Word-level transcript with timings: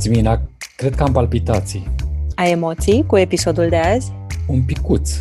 Zimina, 0.00 0.40
cred 0.76 0.94
că 0.94 1.02
am 1.02 1.12
palpitații. 1.12 1.88
Ai 2.34 2.50
emoții 2.50 3.04
cu 3.06 3.16
episodul 3.16 3.68
de 3.68 3.76
azi? 3.76 4.12
Un 4.46 4.62
picuț. 4.62 5.18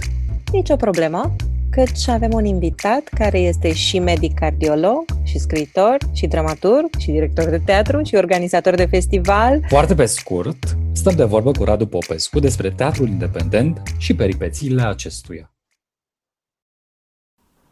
Nici 0.52 0.70
o 0.70 0.76
problemă, 0.76 1.36
căci 1.70 2.08
avem 2.08 2.30
un 2.34 2.46
invitat 2.46 3.04
care 3.04 3.40
este 3.40 3.74
și 3.74 4.00
medic 4.00 4.34
cardiolog, 4.34 5.06
și 5.24 5.38
scriitor, 5.38 5.98
și 6.14 6.28
dramaturg, 6.28 6.98
și 6.98 7.12
director 7.12 7.50
de 7.50 7.62
teatru, 7.66 8.04
și 8.04 8.16
organizator 8.16 8.76
de 8.76 8.86
festival. 8.86 9.62
Foarte 9.68 9.96
pe 9.96 10.06
scurt, 10.06 10.78
stăm 10.92 11.16
de 11.16 11.24
vorbă 11.24 11.52
cu 11.52 11.64
Radu 11.64 11.88
Popescu 11.88 12.40
despre 12.40 12.70
teatrul 12.70 13.08
independent 13.08 13.82
și 13.98 14.16
peripețiile 14.16 14.82
acestuia. 14.82 15.50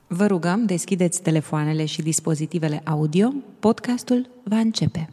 Vă 0.08 0.26
rugăm, 0.26 0.66
deschideți 0.66 1.22
telefoanele 1.22 1.86
și 1.86 2.02
dispozitivele 2.02 2.82
audio. 2.84 3.34
Podcastul 3.60 4.30
va 4.44 4.58
începe. 4.58 5.10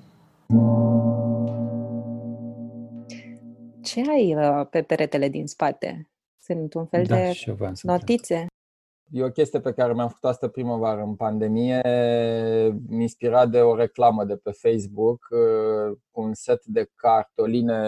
Ce 3.83 4.03
ai 4.11 4.35
uh, 4.35 4.67
pe 4.71 4.83
peretele 4.83 5.29
din 5.29 5.47
spate? 5.47 6.11
Sunt 6.39 6.75
un 6.75 6.87
fel 6.87 7.05
Da, 7.05 7.17
de 7.17 7.33
și 7.33 7.49
eu 7.49 7.55
voiam 7.55 7.75
să 7.75 7.87
notițe. 7.87 8.47
E 9.13 9.25
o 9.25 9.31
chestie 9.31 9.61
pe 9.61 9.73
care 9.73 9.93
mi-am 9.93 10.09
făcut 10.09 10.25
asta 10.25 10.49
primăvară 10.49 11.01
în 11.01 11.15
pandemie, 11.15 11.81
inspirat 12.91 13.51
de 13.51 13.61
o 13.61 13.75
reclamă 13.75 14.25
de 14.25 14.37
pe 14.37 14.51
Facebook, 14.51 15.29
uh, 15.31 15.97
un 16.11 16.35
set 16.35 16.65
de 16.65 16.91
cartoline 16.95 17.81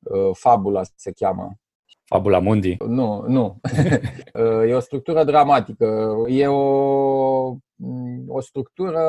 uh, 0.00 0.30
Fabula 0.32 0.82
se 0.94 1.12
cheamă. 1.12 1.58
Fabula 2.04 2.38
Mundi. 2.38 2.76
Nu, 2.86 3.24
nu. 3.26 3.54
Uh, 4.34 4.68
e 4.68 4.74
o 4.74 4.80
structură 4.80 5.24
dramatică. 5.24 6.16
E 6.28 6.46
o, 6.46 7.56
o 8.26 8.40
structură 8.40 9.00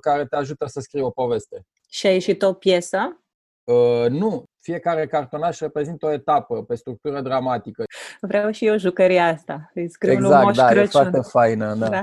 care 0.00 0.26
te 0.26 0.36
ajută 0.36 0.66
să 0.66 0.80
scrii 0.80 1.02
o 1.02 1.10
poveste. 1.10 1.66
Și 1.88 2.06
a 2.06 2.12
ieșit 2.12 2.42
o 2.42 2.52
piesă? 2.52 3.22
Uh, 3.64 4.06
Nu, 4.10 4.44
fiecare 4.62 5.06
cartonaș 5.06 5.60
reprezintă 5.60 6.06
o 6.06 6.12
etapă 6.12 6.64
pe 6.64 6.74
structură 6.74 7.20
dramatică. 7.20 7.84
Vreau 8.20 8.50
și 8.50 8.66
eu 8.66 8.76
jucăria 8.76 9.26
asta. 9.26 9.70
Îi 9.74 9.90
scriu 9.90 10.18
lui 10.18 10.24
Exact, 10.24 10.44
Moș 10.44 10.56
da, 10.56 10.70
e 10.70 10.72
Crăciun. 10.72 11.00
foarte 11.00 11.20
faină. 11.28 11.74
Da. 11.74 11.88
Da. 11.88 12.02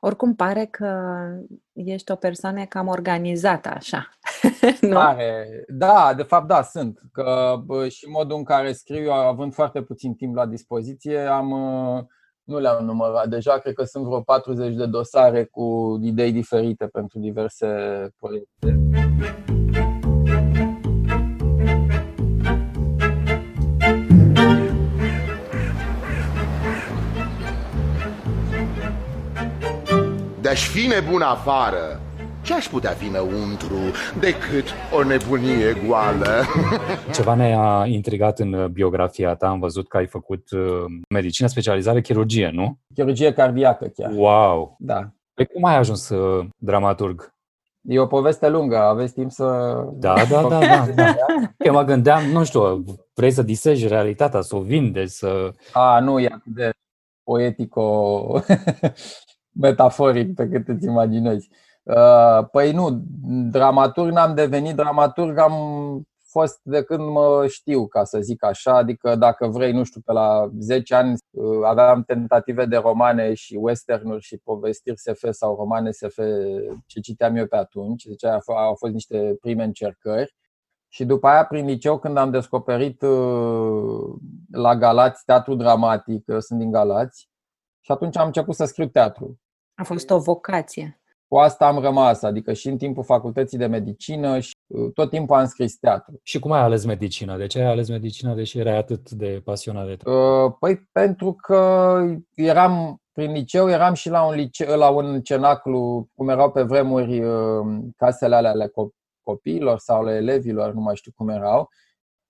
Oricum 0.00 0.34
pare 0.34 0.64
că 0.64 1.18
ești 1.72 2.10
o 2.10 2.14
persoană 2.14 2.64
cam 2.64 2.86
organizată 2.86 3.68
așa. 3.68 4.08
nu? 4.80 4.94
Pare. 4.94 5.64
Da, 5.68 6.12
de 6.16 6.22
fapt 6.22 6.46
da, 6.46 6.62
sunt. 6.62 7.00
Că 7.12 7.56
bă, 7.64 7.88
și 7.88 8.08
modul 8.08 8.36
în 8.36 8.44
care 8.44 8.72
scriu, 8.72 9.02
eu, 9.02 9.12
având 9.12 9.54
foarte 9.54 9.82
puțin 9.82 10.14
timp 10.14 10.34
la 10.34 10.46
dispoziție, 10.46 11.18
am 11.18 11.50
uh, 11.50 12.04
nu 12.46 12.58
le-am 12.58 12.84
numărat 12.84 13.28
deja, 13.28 13.58
cred 13.58 13.74
că 13.74 13.84
sunt 13.84 14.04
vreo 14.04 14.20
40 14.20 14.74
de 14.74 14.86
dosare 14.86 15.44
cu 15.44 15.98
idei 16.02 16.32
diferite 16.32 16.86
pentru 16.86 17.18
diverse 17.18 17.66
proiecte. 18.18 18.80
De-aș 30.56 30.68
fi 30.68 30.86
nebun 30.86 31.22
afară, 31.22 32.00
ce-aș 32.42 32.68
putea 32.68 32.90
fi 32.90 33.06
înăuntru 33.06 33.76
decât 34.20 34.64
o 34.92 35.04
nebunie 35.04 35.76
goală? 35.86 36.42
Ceva 37.14 37.34
ne-a 37.34 37.84
intrigat 37.86 38.38
în 38.38 38.52
uh, 38.52 38.66
biografia 38.66 39.34
ta. 39.34 39.48
Am 39.48 39.58
văzut 39.58 39.88
că 39.88 39.96
ai 39.96 40.06
făcut 40.06 40.50
uh, 40.50 40.84
medicină, 41.08 41.48
specializare, 41.48 42.00
chirurgie, 42.00 42.50
nu? 42.52 42.78
Chirurgie 42.94 43.32
cardiacă 43.32 43.86
chiar. 43.86 44.10
Wow! 44.14 44.76
Da. 44.78 45.10
Pe 45.34 45.44
cum 45.44 45.64
ai 45.64 45.76
ajuns 45.76 46.08
uh, 46.08 46.46
dramaturg? 46.56 47.34
E 47.80 47.98
o 47.98 48.06
poveste 48.06 48.48
lungă, 48.48 48.78
aveți 48.78 49.12
timp 49.12 49.30
să... 49.30 49.76
Da, 49.92 50.14
da, 50.30 50.42
da, 50.42 50.58
da. 50.58 50.86
da. 50.94 51.14
Că 51.64 51.72
mă 51.72 51.82
gândeam, 51.82 52.24
nu 52.24 52.44
știu, 52.44 52.84
vrei 53.14 53.30
să 53.30 53.42
disegi 53.42 53.88
realitatea, 53.88 54.40
să 54.40 54.56
o 54.56 54.60
vindești, 54.60 55.14
să... 55.16 55.50
A, 55.72 56.00
nu, 56.00 56.18
e 56.18 56.26
atât 56.26 56.52
de 56.54 56.70
poetico 57.22 58.42
metaforic 59.60 60.34
pe 60.34 60.48
cât 60.48 60.68
îți 60.68 60.86
imaginezi. 60.86 61.48
Uh, 61.82 62.48
Păi 62.50 62.72
nu, 62.72 63.04
dramaturg 63.50 64.12
n-am 64.12 64.34
devenit 64.34 64.74
dramaturg, 64.74 65.38
am 65.38 65.52
fost 66.28 66.60
de 66.62 66.82
când 66.82 67.08
mă 67.08 67.46
știu, 67.48 67.86
ca 67.86 68.04
să 68.04 68.20
zic 68.20 68.44
așa, 68.44 68.76
adică 68.76 69.14
dacă 69.14 69.46
vrei, 69.46 69.72
nu 69.72 69.84
știu, 69.84 70.00
pe 70.00 70.12
la 70.12 70.50
10 70.58 70.94
ani 70.94 71.14
uh, 71.30 71.64
aveam 71.64 72.02
tentative 72.02 72.64
de 72.66 72.76
romane 72.76 73.34
și 73.34 73.56
westernuri 73.60 74.22
și 74.22 74.38
povestiri 74.38 74.96
SF 74.98 75.24
sau 75.30 75.56
romane 75.56 75.90
SF 75.90 76.16
ce 76.86 77.00
citeam 77.00 77.36
eu 77.36 77.46
pe 77.46 77.56
atunci, 77.56 78.04
deci 78.04 78.24
aia 78.24 78.38
f- 78.38 78.56
au 78.56 78.74
fost 78.74 78.92
niște 78.92 79.36
prime 79.40 79.64
încercări. 79.64 80.34
Și 80.88 81.04
după 81.04 81.26
aia, 81.26 81.44
prin 81.44 81.66
liceu, 81.66 81.98
când 81.98 82.16
am 82.16 82.30
descoperit 82.30 83.02
uh, 83.02 84.14
la 84.52 84.76
Galați 84.76 85.24
teatru 85.24 85.54
dramatic, 85.54 86.26
eu 86.26 86.40
sunt 86.40 86.58
din 86.58 86.70
Galați, 86.70 87.28
și 87.80 87.92
atunci 87.92 88.16
am 88.16 88.26
început 88.26 88.54
să 88.54 88.64
scriu 88.64 88.86
teatru. 88.86 89.40
A 89.76 89.82
fost 89.84 90.10
o 90.10 90.18
vocație. 90.18 91.00
Cu 91.28 91.36
asta 91.36 91.66
am 91.66 91.78
rămas, 91.78 92.22
adică 92.22 92.52
și 92.52 92.68
în 92.68 92.76
timpul 92.76 93.04
facultății 93.04 93.58
de 93.58 93.66
medicină 93.66 94.38
și 94.38 94.52
uh, 94.66 94.92
tot 94.94 95.10
timpul 95.10 95.36
am 95.36 95.46
scris 95.46 95.76
teatru. 95.76 96.20
Și 96.22 96.38
cum 96.38 96.52
ai 96.52 96.60
ales 96.60 96.84
medicina? 96.84 97.36
De 97.36 97.46
ce 97.46 97.58
ai 97.58 97.70
ales 97.70 97.88
medicina, 97.88 98.34
deși 98.34 98.58
erai 98.58 98.76
atât 98.76 99.10
de 99.10 99.40
pasionat 99.44 99.86
de 99.86 99.96
teatru? 99.96 100.44
Uh, 100.44 100.52
Păi 100.58 100.88
pentru 100.92 101.32
că 101.32 102.00
eram 102.34 103.00
prin 103.12 103.32
liceu, 103.32 103.68
eram 103.70 103.94
și 103.94 104.08
la 104.08 104.26
un, 104.26 104.34
liceu, 104.34 104.78
la 104.78 104.88
un 104.88 105.20
cenaclu, 105.20 106.08
cum 106.14 106.28
erau 106.28 106.50
pe 106.50 106.62
vremuri 106.62 107.24
uh, 107.24 107.78
casele 107.96 108.34
alea 108.34 108.50
ale 108.50 108.66
co- 108.66 108.94
copiilor 109.22 109.78
sau 109.78 110.00
ale 110.00 110.14
elevilor, 110.14 110.72
nu 110.72 110.80
mai 110.80 110.96
știu 110.96 111.12
cum 111.16 111.28
erau. 111.28 111.68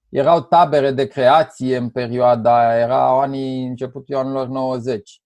Erau 0.09 0.41
tabere 0.41 0.91
de 0.91 1.07
creație 1.07 1.77
în 1.77 1.89
perioada 1.89 2.59
aia, 2.59 2.79
erau 2.79 3.21
anii 3.21 3.67
începutul 3.67 4.17
anilor 4.17 4.47
90. 4.47 5.21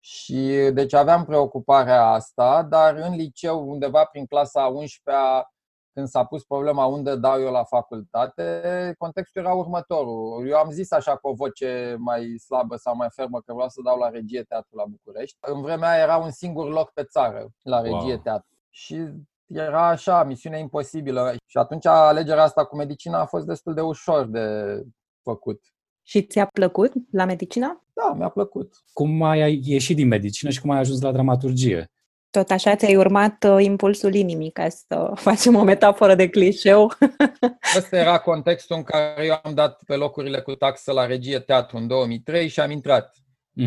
Și 0.00 0.70
deci 0.72 0.92
aveam 0.92 1.24
preocuparea 1.24 2.06
asta, 2.06 2.62
dar 2.62 2.94
în 2.94 3.14
liceu, 3.14 3.68
undeva 3.70 4.04
prin 4.04 4.26
clasa 4.26 4.72
11-a, 4.72 5.52
când 5.92 6.08
s-a 6.10 6.24
pus 6.24 6.44
problema 6.44 6.84
unde 6.84 7.16
dau 7.16 7.40
eu 7.40 7.50
la 7.50 7.64
facultate, 7.64 8.94
contextul 8.98 9.42
era 9.42 9.54
următorul. 9.54 10.48
Eu 10.48 10.56
am 10.56 10.70
zis 10.70 10.90
așa 10.92 11.16
cu 11.16 11.28
o 11.28 11.32
voce 11.34 11.96
mai 11.98 12.36
slabă 12.46 12.76
sau 12.76 12.96
mai 12.96 13.08
fermă 13.14 13.40
că 13.40 13.52
vreau 13.52 13.68
să 13.68 13.80
dau 13.84 13.98
la 13.98 14.08
regie 14.08 14.42
teatru 14.42 14.76
la 14.76 14.84
București. 14.84 15.36
În 15.40 15.60
vremea 15.62 15.90
aia 15.90 16.02
era 16.02 16.16
un 16.16 16.30
singur 16.30 16.68
loc 16.68 16.90
pe 16.90 17.04
țară 17.04 17.46
la 17.62 17.80
regie 17.80 18.12
Wow. 18.12 18.22
teatru. 18.22 18.56
Și 18.70 19.08
era 19.46 19.86
așa, 19.86 20.24
misiune 20.24 20.58
imposibilă. 20.58 21.34
Și 21.46 21.58
atunci 21.58 21.86
alegerea 21.86 22.42
asta 22.42 22.64
cu 22.64 22.76
medicina 22.76 23.20
a 23.20 23.26
fost 23.26 23.46
destul 23.46 23.74
de 23.74 23.80
ușor 23.80 24.26
de 24.26 24.82
făcut. 25.22 25.60
Și 26.08 26.22
ți-a 26.22 26.46
plăcut 26.46 26.92
la 27.10 27.24
medicină? 27.24 27.84
Da, 27.92 28.14
mi-a 28.16 28.28
plăcut. 28.28 28.74
Cum 28.92 29.22
ai 29.22 29.60
ieșit 29.64 29.96
din 29.96 30.08
medicină 30.08 30.50
și 30.50 30.60
cum 30.60 30.70
ai 30.70 30.78
ajuns 30.78 31.00
la 31.00 31.12
dramaturgie? 31.12 31.90
Tot 32.30 32.50
așa 32.50 32.76
ți-ai 32.76 32.96
urmat 32.96 33.44
uh, 33.48 33.64
impulsul 33.64 34.14
inimii, 34.14 34.50
ca 34.50 34.68
să 34.68 35.10
facem 35.14 35.54
o 35.54 35.62
metaforă 35.62 36.14
de 36.14 36.28
clișeu. 36.28 36.92
Ăsta 37.76 37.96
era 37.96 38.18
contextul 38.18 38.76
în 38.76 38.82
care 38.82 39.26
eu 39.26 39.40
am 39.42 39.54
dat 39.54 39.82
pe 39.86 39.94
locurile 39.96 40.40
cu 40.40 40.54
taxă 40.54 40.92
la 40.92 41.06
regie 41.06 41.38
teatru 41.38 41.76
în 41.76 41.86
2003 41.86 42.48
și 42.48 42.60
am 42.60 42.70
intrat. 42.70 43.14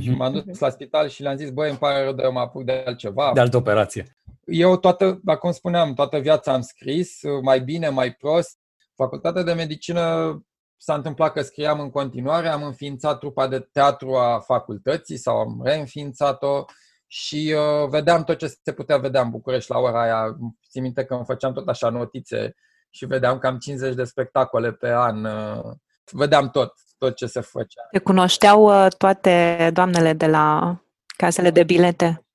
Și 0.01 0.09
Mhm. 0.09 0.17
m-am 0.17 0.43
dus 0.45 0.59
la 0.59 0.69
spital 0.69 1.07
și 1.09 1.21
le-am 1.21 1.35
zis, 1.37 1.49
băi, 1.49 1.69
îmi 1.69 1.77
pare 1.77 2.03
rău 2.03 2.13
de 2.13 2.21
eu 2.23 2.31
mă 2.31 2.39
apuc 2.39 2.63
de 2.63 2.83
altceva. 2.85 3.31
De 3.33 3.39
altă 3.39 3.57
operație. 3.57 4.17
Eu 4.45 4.77
toată, 4.77 5.19
dacă 5.23 5.39
cum 5.39 5.51
spuneam, 5.51 5.93
toată 5.93 6.17
viața 6.17 6.53
am 6.53 6.61
scris, 6.61 7.19
mai 7.41 7.61
bine, 7.61 7.89
mai 7.89 8.11
prost. 8.11 8.57
Facultatea 8.95 9.43
de 9.43 9.53
medicină 9.53 10.35
s-a 10.83 10.93
întâmplat 10.93 11.33
că 11.33 11.41
scriam 11.41 11.79
în 11.79 11.89
continuare, 11.89 12.47
am 12.47 12.63
înființat 12.63 13.19
trupa 13.19 13.47
de 13.47 13.59
teatru 13.59 14.15
a 14.15 14.39
facultății 14.39 15.17
sau 15.17 15.37
am 15.37 15.61
reînființat-o 15.63 16.65
și 17.07 17.55
uh, 17.57 17.89
vedeam 17.89 18.23
tot 18.23 18.37
ce 18.37 18.47
se 18.63 18.73
putea 18.73 18.97
vedea 18.97 19.21
în 19.21 19.29
București 19.29 19.71
la 19.71 19.77
ora 19.77 20.01
aia. 20.01 20.37
Țin 20.69 20.81
minte 20.81 21.05
că 21.05 21.13
îmi 21.13 21.25
făceam 21.25 21.53
tot 21.53 21.67
așa 21.67 21.89
notițe 21.89 22.55
și 22.89 23.05
vedeam 23.05 23.37
cam 23.37 23.57
50 23.57 23.95
de 23.95 24.03
spectacole 24.03 24.71
pe 24.71 24.89
an. 24.89 25.23
Uh, 25.23 25.71
vedeam 26.11 26.49
tot, 26.49 26.73
tot 26.97 27.15
ce 27.15 27.25
se 27.25 27.41
făcea. 27.41 27.81
Te 27.91 27.99
cunoșteau 27.99 28.85
uh, 28.85 28.87
toate 28.97 29.69
doamnele 29.73 30.13
de 30.13 30.27
la 30.27 30.75
casele 31.05 31.49
de 31.49 31.63
bilete. 31.63 32.25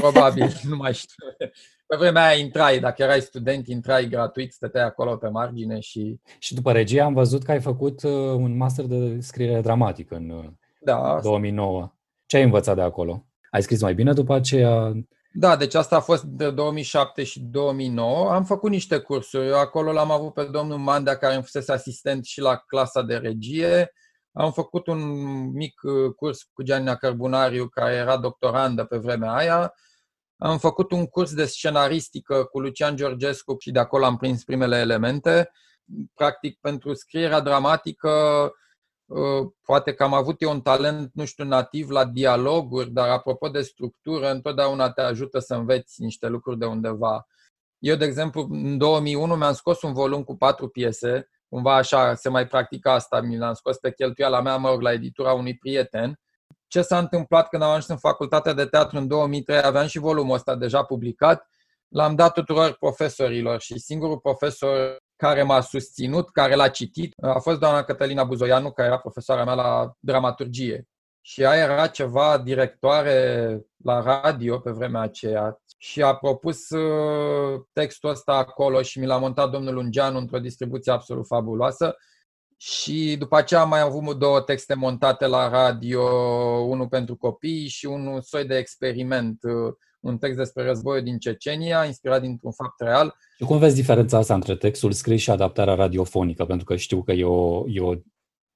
Probabil, 0.00 0.52
nu 0.70 0.76
mai 0.76 0.94
știu. 0.94 1.26
Pe 1.86 1.96
vremea 1.96 2.26
aia 2.26 2.38
intrai, 2.38 2.78
dacă 2.78 3.02
erai 3.02 3.20
student, 3.20 3.66
intrai 3.66 4.08
gratuit, 4.08 4.52
stăteai 4.52 4.84
acolo 4.84 5.16
pe 5.16 5.28
margine 5.28 5.80
și 5.80 6.20
Și 6.38 6.54
după 6.54 6.72
regie 6.72 7.00
am 7.00 7.14
văzut 7.14 7.42
că 7.42 7.50
ai 7.50 7.60
făcut 7.60 8.02
uh, 8.02 8.12
un 8.12 8.56
master 8.56 8.84
de 8.84 9.20
scriere 9.20 9.60
dramatică 9.60 10.14
în 10.14 10.30
uh, 10.30 10.44
da, 10.80 11.20
2009. 11.22 11.92
Ce 12.26 12.36
ai 12.36 12.42
învățat 12.42 12.74
de 12.74 12.82
acolo? 12.82 13.26
Ai 13.50 13.62
scris 13.62 13.82
mai 13.82 13.94
bine 13.94 14.12
după 14.12 14.34
aceea? 14.34 14.92
Da, 15.32 15.56
deci 15.56 15.74
asta 15.74 15.96
a 15.96 16.00
fost 16.00 16.22
de 16.22 16.50
2007 16.50 17.24
și 17.24 17.40
2009. 17.40 18.30
Am 18.30 18.44
făcut 18.44 18.70
niște 18.70 18.98
cursuri. 18.98 19.46
Eu 19.46 19.58
acolo 19.58 19.92
l-am 19.92 20.10
avut 20.10 20.32
pe 20.32 20.44
domnul 20.44 20.78
Mandea, 20.78 21.16
care 21.16 21.34
îmi 21.34 21.42
fusese 21.42 21.72
asistent 21.72 22.24
și 22.24 22.40
la 22.40 22.56
clasa 22.56 23.02
de 23.02 23.16
regie. 23.16 23.92
Am 24.38 24.52
făcut 24.52 24.86
un 24.86 25.00
mic 25.50 25.80
uh, 25.82 26.14
curs 26.14 26.42
cu 26.52 26.62
Gianna 26.62 26.96
Cărbunariu, 26.96 27.68
care 27.68 27.94
era 27.94 28.16
doctorandă 28.16 28.84
pe 28.84 28.96
vremea 28.96 29.32
aia. 29.32 29.74
Am 30.36 30.58
făcut 30.58 30.90
un 30.90 31.06
curs 31.06 31.34
de 31.34 31.44
scenaristică 31.44 32.44
cu 32.44 32.60
Lucian 32.60 32.96
Georgescu 32.96 33.56
și 33.58 33.70
de 33.70 33.78
acolo 33.78 34.04
am 34.04 34.16
prins 34.16 34.44
primele 34.44 34.76
elemente. 34.76 35.50
practic, 36.14 36.58
pentru 36.60 36.94
scrierea 36.94 37.40
dramatică, 37.40 38.10
uh, 39.06 39.50
poate 39.62 39.94
că 39.94 40.02
am 40.02 40.14
avut 40.14 40.42
eu 40.42 40.50
un 40.50 40.60
talent, 40.60 41.10
nu 41.14 41.24
știu, 41.24 41.44
nativ 41.44 41.90
la 41.90 42.04
dialoguri, 42.04 42.90
dar 42.90 43.08
apropo 43.08 43.48
de 43.48 43.60
structură, 43.60 44.30
întotdeauna 44.30 44.90
te 44.90 45.00
ajută 45.00 45.38
să 45.38 45.54
înveți 45.54 46.02
niște 46.02 46.28
lucruri 46.28 46.58
de 46.58 46.64
undeva. 46.66 47.26
Eu, 47.78 47.96
de 47.96 48.04
exemplu, 48.04 48.46
în 48.50 48.78
2001 48.78 49.36
mi-am 49.36 49.52
scos 49.52 49.82
un 49.82 49.92
volum 49.92 50.24
cu 50.24 50.36
patru 50.36 50.68
piese, 50.68 51.28
cumva 51.48 51.76
așa 51.76 52.14
se 52.14 52.28
mai 52.28 52.46
practica 52.46 52.92
asta, 52.92 53.20
mi 53.20 53.36
l-am 53.38 53.54
scos 53.54 53.76
pe 53.76 53.92
cheltuiala 53.92 54.40
mea, 54.40 54.56
mă 54.56 54.68
rog, 54.68 54.80
la 54.80 54.92
editura 54.92 55.32
unui 55.32 55.56
prieten. 55.56 56.20
Ce 56.66 56.82
s-a 56.82 56.98
întâmplat 56.98 57.48
când 57.48 57.62
am 57.62 57.68
ajuns 57.68 57.86
în 57.86 57.96
facultatea 57.96 58.52
de 58.52 58.64
teatru 58.64 58.98
în 58.98 59.08
2003, 59.08 59.58
aveam 59.58 59.86
și 59.86 59.98
volumul 59.98 60.34
ăsta 60.34 60.56
deja 60.56 60.84
publicat, 60.84 61.46
l-am 61.88 62.14
dat 62.14 62.32
tuturor 62.32 62.76
profesorilor 62.78 63.60
și 63.60 63.78
singurul 63.78 64.18
profesor 64.18 64.96
care 65.16 65.42
m-a 65.42 65.60
susținut, 65.60 66.30
care 66.30 66.54
l-a 66.54 66.68
citit, 66.68 67.14
a 67.22 67.38
fost 67.38 67.58
doamna 67.58 67.82
Cătălina 67.82 68.24
Buzoianu, 68.24 68.70
care 68.70 68.88
era 68.88 68.98
profesoara 68.98 69.44
mea 69.44 69.54
la 69.54 69.92
dramaturgie. 70.00 70.88
Și 71.20 71.42
ea 71.42 71.56
era 71.56 71.86
ceva 71.86 72.38
directoare 72.38 73.60
la 73.84 74.02
radio 74.02 74.58
pe 74.58 74.70
vremea 74.70 75.00
aceea 75.00 75.60
și 75.78 76.02
a 76.02 76.14
propus 76.14 76.70
uh, 76.70 77.60
textul 77.72 78.10
ăsta 78.10 78.32
acolo 78.32 78.82
și 78.82 78.98
mi 78.98 79.06
l-a 79.06 79.18
montat 79.18 79.50
domnul 79.50 79.74
Lungeanu 79.74 80.18
într-o 80.18 80.38
distribuție 80.38 80.92
absolut 80.92 81.26
fabuloasă. 81.26 81.96
Și 82.56 83.16
după 83.18 83.36
aceea 83.36 83.60
am 83.60 83.68
mai 83.68 83.80
avut 83.80 84.18
două 84.18 84.40
texte 84.40 84.74
montate 84.74 85.26
la 85.26 85.48
radio, 85.48 86.02
unul 86.68 86.88
pentru 86.88 87.16
copii 87.16 87.68
și 87.68 87.86
unul 87.86 88.20
soi 88.20 88.44
de 88.44 88.56
experiment, 88.56 89.38
uh, 89.42 89.74
un 90.00 90.18
text 90.18 90.36
despre 90.36 90.64
războiul 90.64 91.02
din 91.02 91.18
Cecenia, 91.18 91.84
inspirat 91.84 92.20
dintr-un 92.20 92.52
fapt 92.52 92.80
real. 92.80 93.14
Și 93.36 93.44
cum 93.44 93.58
vezi 93.58 93.74
diferența 93.74 94.18
asta 94.18 94.34
între 94.34 94.56
textul 94.56 94.92
scris 94.92 95.20
și 95.20 95.30
adaptarea 95.30 95.74
radiofonică? 95.74 96.44
Pentru 96.44 96.64
că 96.64 96.76
știu 96.76 97.02
că 97.02 97.12
e 97.12 97.24
o, 97.24 97.64
e 97.68 97.80
o 97.80 97.94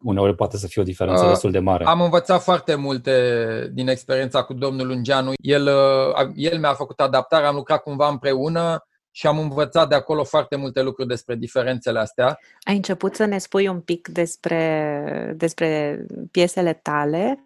uneori 0.02 0.34
poate 0.34 0.56
să 0.56 0.66
fie 0.66 0.82
o 0.82 0.84
diferență 0.84 1.22
uh, 1.22 1.28
destul 1.28 1.50
de 1.50 1.58
mare. 1.58 1.84
Am 1.84 2.00
învățat 2.00 2.43
foarte 2.43 2.75
multe 2.75 3.70
din 3.72 3.88
experiența 3.88 4.43
cu 4.43 4.54
domnul 4.54 4.87
Lungeanu. 4.87 5.32
El, 5.40 5.66
uh, 5.66 6.31
el 6.34 6.58
mi-a 6.58 6.75
făcut 6.75 7.00
adaptarea, 7.00 7.49
am 7.49 7.54
lucrat 7.54 7.82
cumva 7.82 8.08
împreună 8.08 8.87
și 9.10 9.26
am 9.26 9.38
învățat 9.38 9.88
de 9.88 9.94
acolo 9.94 10.25
foarte 10.25 10.56
multe 10.56 10.82
lucruri 10.82 11.08
despre 11.08 11.34
diferențele 11.34 11.99
astea. 11.99 12.38
Ai 12.60 12.76
început 12.76 13.14
să 13.14 13.25
ne 13.25 13.38
spui 13.38 13.69
un 13.69 13.81
pic 13.81 14.08
despre, 14.08 15.34
despre 15.37 16.00
piesele 16.31 16.72
tale. 16.72 17.44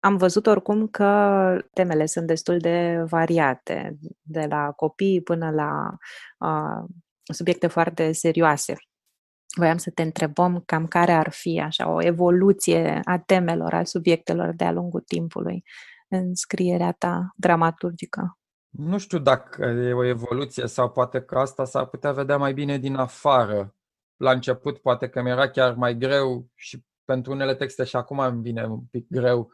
Am 0.00 0.16
văzut 0.16 0.46
oricum 0.46 0.86
că 0.86 1.58
temele 1.72 2.06
sunt 2.06 2.26
destul 2.26 2.58
de 2.58 3.04
variate, 3.08 3.98
de 4.22 4.46
la 4.48 4.72
copii 4.76 5.22
până 5.22 5.50
la 5.50 5.96
uh, 6.48 6.84
subiecte 7.32 7.66
foarte 7.66 8.12
serioase. 8.12 8.74
Voiam 9.56 9.76
să 9.76 9.90
te 9.90 10.02
întrebăm 10.02 10.62
cam 10.66 10.86
care 10.86 11.12
ar 11.12 11.30
fi 11.30 11.60
așa 11.60 11.90
o 11.90 12.02
evoluție 12.02 13.00
a 13.04 13.18
temelor, 13.18 13.74
a 13.74 13.84
subiectelor 13.84 14.52
de-a 14.52 14.72
lungul 14.72 15.00
timpului 15.00 15.64
în 16.08 16.34
scrierea 16.34 16.92
ta 16.92 17.32
dramaturgică. 17.36 18.38
Nu 18.70 18.98
știu 18.98 19.18
dacă 19.18 19.64
e 19.64 19.92
o 19.92 20.04
evoluție 20.04 20.66
sau 20.66 20.90
poate 20.90 21.20
că 21.22 21.38
asta 21.38 21.64
s-ar 21.64 21.86
putea 21.86 22.12
vedea 22.12 22.36
mai 22.36 22.52
bine 22.52 22.78
din 22.78 22.94
afară. 22.94 23.74
La 24.16 24.30
început 24.30 24.78
poate 24.78 25.08
că 25.08 25.22
mi-era 25.22 25.50
chiar 25.50 25.74
mai 25.74 25.96
greu 25.96 26.46
și 26.54 26.84
pentru 27.04 27.32
unele 27.32 27.54
texte 27.54 27.84
și 27.84 27.96
acum 27.96 28.18
îmi 28.18 28.42
vine 28.42 28.64
un 28.64 28.80
pic 28.90 29.06
greu 29.08 29.52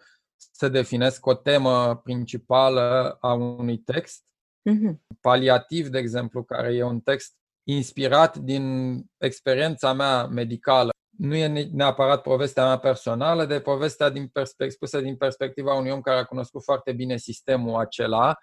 să 0.53 0.69
definesc 0.69 1.27
o 1.27 1.35
temă 1.35 1.97
principală 1.97 3.17
a 3.21 3.33
unui 3.33 3.79
text. 3.79 4.25
Mm-hmm. 4.71 4.95
Paliativ, 5.21 5.89
de 5.89 5.99
exemplu, 5.99 6.43
care 6.43 6.75
e 6.75 6.83
un 6.83 7.01
text 7.01 7.35
inspirat 7.65 8.37
din 8.37 8.95
experiența 9.19 9.93
mea 9.93 10.27
medicală. 10.27 10.91
Nu 11.17 11.35
e 11.35 11.69
neapărat 11.73 12.23
povestea 12.23 12.65
mea 12.65 12.79
personală, 12.79 13.45
de 13.45 13.61
povestea 13.61 14.09
din 14.09 14.27
perspe- 14.29 14.69
spusă 14.69 15.01
din 15.01 15.17
perspectiva 15.17 15.75
unui 15.75 15.91
om 15.91 16.01
care 16.01 16.19
a 16.19 16.25
cunoscut 16.25 16.63
foarte 16.63 16.93
bine 16.93 17.17
sistemul 17.17 17.81
acela. 17.81 18.37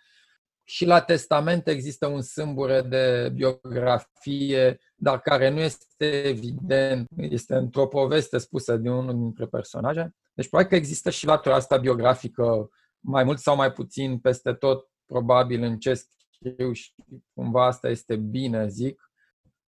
Și 0.63 0.85
la 0.85 1.01
testament 1.01 1.67
există 1.67 2.07
un 2.07 2.21
sâmbure 2.21 2.81
de 2.81 3.29
biografie, 3.33 4.79
dar 4.95 5.19
care 5.21 5.49
nu 5.49 5.59
este 5.59 6.23
evident, 6.23 7.07
este 7.17 7.55
într-o 7.55 7.87
poveste 7.87 8.37
spusă 8.37 8.77
de 8.77 8.89
unul 8.89 9.13
dintre 9.13 9.45
personaje. 9.45 10.15
Deci 10.33 10.49
probabil 10.49 10.71
că 10.71 10.77
există 10.77 11.09
și 11.09 11.25
latura 11.25 11.55
asta 11.55 11.77
biografică, 11.77 12.69
mai 12.99 13.23
mult 13.23 13.39
sau 13.39 13.55
mai 13.55 13.71
puțin 13.71 14.19
peste 14.19 14.53
tot, 14.53 14.89
probabil 15.05 15.63
în 15.63 15.77
ce 15.77 15.93
scriu 15.93 16.71
și 16.71 16.93
cumva 17.33 17.65
asta 17.65 17.89
este 17.89 18.15
bine, 18.15 18.67
zic 18.67 19.06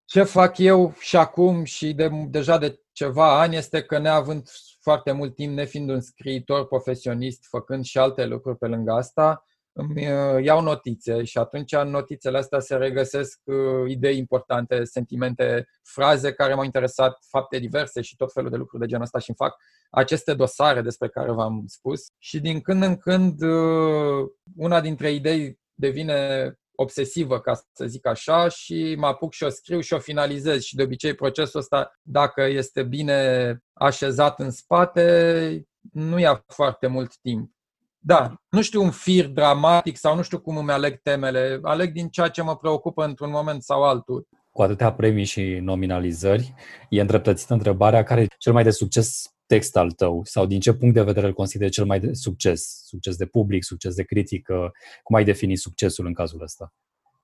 ce 0.10 0.24
fac 0.24 0.58
eu 0.58 0.94
și 1.00 1.16
acum 1.18 1.64
și 1.64 1.94
de, 1.94 2.10
deja 2.28 2.58
de 2.58 2.82
ceva 2.92 3.40
ani 3.40 3.56
este 3.56 3.82
că 3.82 3.98
neavând 3.98 4.50
foarte 4.80 5.12
mult 5.12 5.36
timp, 5.36 5.54
nefiind 5.54 5.90
un 5.90 6.02
scriitor 6.02 6.68
profesionist, 6.68 7.46
făcând 7.50 7.84
și 7.84 7.98
alte 7.98 8.26
lucruri 8.26 8.58
pe 8.58 8.68
lângă 8.68 8.92
asta, 8.92 9.46
îmi 9.72 10.12
uh, 10.12 10.44
iau 10.44 10.62
notițe 10.62 11.24
și 11.24 11.38
atunci 11.38 11.72
în 11.72 11.90
notițele 11.90 12.38
astea 12.38 12.60
se 12.60 12.76
regăsesc 12.76 13.40
uh, 13.44 13.90
idei 13.90 14.18
importante, 14.18 14.84
sentimente, 14.84 15.68
fraze 15.84 16.34
care 16.34 16.54
m-au 16.54 16.64
interesat, 16.64 17.18
fapte 17.30 17.60
diverse 17.60 18.02
și 18.02 18.16
tot 18.16 18.34
felul 18.34 18.50
de 18.50 18.56
lucruri 18.56 18.82
de 18.82 18.88
genul 18.88 19.04
ăsta 19.04 19.20
și 19.20 19.30
îmi 19.30 19.50
fac 19.50 19.60
aceste 19.90 20.34
dosare 20.34 20.82
despre 20.82 21.10
care 21.10 21.32
v-am 21.32 21.64
spus. 21.68 22.08
Și 22.18 22.40
din 22.40 22.62
când 22.62 22.84
în 22.84 22.98
când 22.98 23.42
uh, 23.42 24.28
una 24.56 24.82
dintre 24.82 25.12
idei 25.12 25.60
devine 25.74 26.54
obsesivă, 26.82 27.40
ca 27.40 27.62
să 27.72 27.86
zic 27.86 28.08
așa, 28.08 28.48
și 28.48 28.96
mă 28.98 29.08
apuc 29.08 29.34
și 29.34 29.44
o 29.44 29.50
scriu 29.50 29.80
și 29.80 29.94
o 29.94 30.00
finalizez. 30.00 30.62
Și 30.62 30.76
de 30.76 30.84
obicei 30.84 31.14
procesul 31.14 31.60
ăsta, 31.60 32.00
dacă 32.02 32.42
este 32.42 32.84
bine 32.84 33.60
așezat 33.74 34.40
în 34.40 34.52
spate, 34.52 35.68
nu 35.92 36.20
ia 36.20 36.44
foarte 36.48 36.88
mult 36.88 37.18
timp. 37.18 37.52
Da, 37.98 38.34
nu 38.50 38.62
știu 38.62 38.82
un 38.82 38.92
fir 38.92 39.28
dramatic 39.28 39.98
sau 39.98 40.16
nu 40.16 40.22
știu 40.22 40.40
cum 40.40 40.58
îmi 40.58 40.72
aleg 40.72 41.02
temele, 41.02 41.60
aleg 41.64 41.92
din 41.92 42.08
ceea 42.08 42.28
ce 42.28 42.42
mă 42.42 42.58
preocupă 42.58 43.04
într-un 43.04 43.30
moment 43.30 43.64
sau 43.64 43.84
altul. 43.84 44.28
Cu 44.52 44.62
atâtea 44.62 44.94
premii 44.94 45.24
și 45.24 45.44
nominalizări, 45.62 46.54
e 46.90 47.02
îndreptățită 47.02 47.54
întrebarea 47.54 48.04
care 48.04 48.22
e 48.22 48.28
cel 48.38 48.54
mai 48.54 48.64
de 48.64 48.72
succes 48.72 49.34
text 49.50 49.78
al 49.78 49.92
tău 49.92 50.22
sau 50.24 50.46
din 50.46 50.60
ce 50.60 50.74
punct 50.74 50.94
de 50.94 51.02
vedere 51.02 51.28
îl 51.28 51.34
consideri 51.34 51.72
cel 51.72 51.86
mai 51.86 52.00
de 52.00 52.14
succes? 52.14 52.82
Succes 52.86 53.16
de 53.16 53.26
public, 53.26 53.64
succes 53.64 53.96
de 53.96 54.04
critică? 54.04 54.72
Cum 55.04 55.16
ai 55.16 55.24
defini 55.24 55.56
succesul 55.56 56.06
în 56.06 56.14
cazul 56.14 56.42
ăsta? 56.42 56.74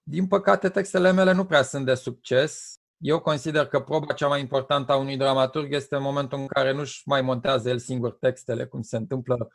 Din 0.04 0.28
păcate, 0.28 0.70
textele 0.70 1.12
mele 1.12 1.32
nu 1.32 1.46
prea 1.46 1.62
sunt 1.62 1.86
de 1.86 1.94
succes. 1.94 2.80
Eu 2.98 3.20
consider 3.20 3.66
că 3.66 3.80
proba 3.80 4.14
cea 4.14 4.28
mai 4.28 4.40
importantă 4.40 4.92
a 4.92 4.96
unui 4.96 5.18
dramaturg 5.18 5.74
este 5.74 5.96
în 5.96 6.02
momentul 6.02 6.40
în 6.40 6.48
care 6.48 6.74
nu-și 6.74 7.02
mai 7.06 7.22
montează 7.22 7.70
el 7.70 7.80
singur 7.80 8.12
textele, 8.12 8.66
cum 8.66 8.82
se 8.82 8.98
întâmplă 8.98 9.48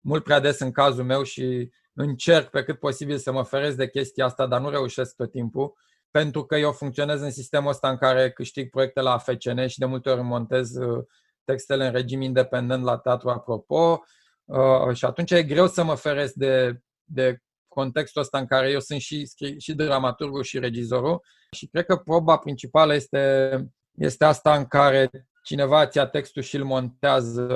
mult 0.00 0.24
prea 0.24 0.40
des 0.40 0.58
în 0.58 0.72
cazul 0.72 1.04
meu 1.04 1.22
și 1.22 1.70
încerc 1.92 2.50
pe 2.50 2.62
cât 2.62 2.78
posibil 2.78 3.18
să 3.18 3.32
mă 3.32 3.42
feresc 3.42 3.76
de 3.76 3.88
chestia 3.88 4.24
asta, 4.24 4.46
dar 4.46 4.60
nu 4.60 4.70
reușesc 4.70 5.14
tot 5.16 5.30
timpul, 5.30 5.72
pentru 6.10 6.44
că 6.44 6.56
eu 6.56 6.72
funcționez 6.72 7.20
în 7.20 7.30
sistemul 7.30 7.70
ăsta 7.70 7.88
în 7.90 7.96
care 7.96 8.30
câștig 8.30 8.70
proiecte 8.70 9.00
la 9.00 9.18
FCN 9.18 9.66
și 9.66 9.78
de 9.78 9.84
multe 9.84 10.10
ori 10.10 10.22
montez 10.22 10.76
uh, 10.76 11.04
textele 11.44 11.86
în 11.86 11.92
regim 11.92 12.20
independent 12.20 12.84
la 12.84 12.98
teatru 12.98 13.28
apropo 13.28 14.04
uh, 14.44 14.94
și 14.94 15.04
atunci 15.04 15.30
e 15.30 15.42
greu 15.42 15.66
să 15.66 15.84
mă 15.84 15.94
feresc 15.94 16.32
de, 16.32 16.80
de 17.04 17.38
contextul 17.68 18.20
ăsta 18.20 18.38
în 18.38 18.46
care 18.46 18.70
eu 18.70 18.80
sunt 18.80 19.00
și, 19.00 19.30
și 19.58 19.74
dramaturgul 19.74 20.42
și 20.42 20.58
regizorul 20.58 21.22
și 21.50 21.66
cred 21.66 21.84
că 21.84 21.96
proba 21.96 22.36
principală 22.36 22.94
este, 22.94 23.66
este 23.92 24.24
asta 24.24 24.56
în 24.56 24.64
care 24.64 25.10
cineva 25.42 25.86
ți 25.86 25.96
ia 25.96 26.06
textul 26.06 26.42
și 26.42 26.56
îl 26.56 26.64
montează 26.64 27.46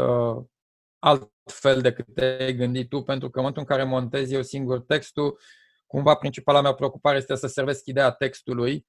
altfel 0.99 1.81
decât 1.81 2.15
te-ai 2.15 2.55
gândit 2.55 2.89
tu, 2.89 3.03
pentru 3.03 3.31
că 3.31 3.39
în 3.39 3.45
momentul 3.45 3.67
în 3.69 3.77
care 3.77 3.89
montez 3.89 4.31
eu 4.31 4.43
singur 4.43 4.81
textul, 4.81 5.39
cumva 5.87 6.15
principala 6.15 6.61
mea 6.61 6.73
preocupare 6.73 7.17
este 7.17 7.35
să 7.35 7.47
servesc 7.47 7.87
ideea 7.87 8.11
textului. 8.11 8.87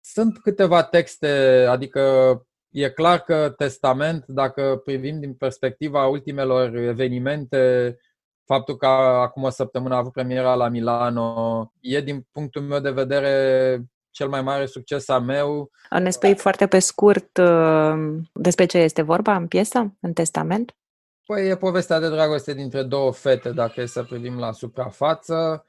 Sunt 0.00 0.38
câteva 0.38 0.82
texte, 0.82 1.28
adică 1.68 2.00
E 2.74 2.90
clar 2.90 3.20
că 3.20 3.54
testament, 3.56 4.24
dacă 4.26 4.80
privim 4.84 5.20
din 5.20 5.34
perspectiva 5.34 6.06
ultimelor 6.06 6.76
evenimente, 6.76 7.96
faptul 8.44 8.76
că 8.76 8.86
acum 8.86 9.42
o 9.42 9.50
săptămână 9.50 9.94
a 9.94 9.98
avut 9.98 10.12
premiera 10.12 10.54
la 10.54 10.68
Milano, 10.68 11.72
e 11.80 12.00
din 12.00 12.26
punctul 12.32 12.62
meu 12.62 12.78
de 12.78 12.90
vedere 12.90 13.78
cel 14.10 14.28
mai 14.28 14.42
mare 14.42 14.66
succes 14.66 15.08
a 15.08 15.18
meu. 15.18 15.70
Ne 15.98 16.10
spui 16.10 16.34
foarte 16.34 16.66
pe 16.66 16.78
scurt 16.78 17.36
uh, 17.36 17.94
despre 18.32 18.66
ce 18.66 18.78
este 18.78 19.02
vorba 19.02 19.36
în 19.36 19.46
piesă, 19.46 19.94
în 20.00 20.12
testament? 20.12 20.76
Păi 21.26 21.48
e 21.48 21.56
povestea 21.56 22.00
de 22.00 22.08
dragoste 22.08 22.54
dintre 22.54 22.82
două 22.82 23.12
fete, 23.12 23.50
dacă 23.50 23.80
e 23.80 23.86
să 23.86 24.02
privim 24.02 24.38
la 24.38 24.52
suprafață. 24.52 25.66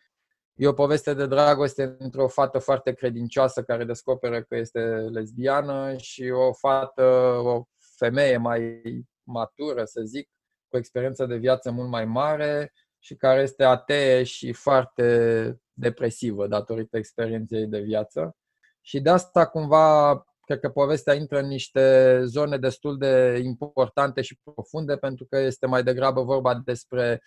E 0.58 0.68
o 0.68 0.74
poveste 0.74 1.14
de 1.14 1.26
dragoste 1.26 1.96
între 2.00 2.22
o 2.22 2.28
fată 2.28 2.60
foarte 2.60 2.94
credincioasă 2.94 3.64
care 3.64 3.84
descoperă 3.84 4.42
că 4.42 4.56
este 4.56 4.80
lesbiană 4.90 5.98
și 5.98 6.30
o 6.30 6.54
fată, 6.54 7.04
o 7.44 7.64
femeie 7.98 8.38
mai 8.38 8.82
matură, 9.24 9.86
să 9.86 10.02
zic, 10.02 10.30
cu 10.68 10.78
experiență 10.78 11.26
de 11.26 11.36
viață 11.36 11.72
mult 11.72 11.90
mai 11.90 12.06
mare 12.06 12.74
și 13.00 13.16
care 13.16 13.42
este 13.42 13.64
atee 13.64 14.24
și 14.24 14.54
foarte 14.54 15.60
depresivă 15.74 16.48
datorită 16.48 16.98
experienței 16.98 17.68
de 17.68 17.80
viață. 17.80 18.36
Și 18.82 19.00
de 19.00 19.10
asta 19.10 19.48
cumva 19.48 20.26
Cred 20.46 20.60
că 20.60 20.70
povestea 20.70 21.14
intră 21.14 21.40
în 21.40 21.48
niște 21.48 22.20
zone 22.24 22.58
destul 22.58 22.98
de 22.98 23.42
importante 23.44 24.22
și 24.22 24.40
profunde, 24.44 24.98
pentru 24.98 25.26
că 25.26 25.38
este 25.38 25.66
mai 25.66 25.84
degrabă 25.84 26.22
vorba 26.24 26.62
despre 26.66 27.22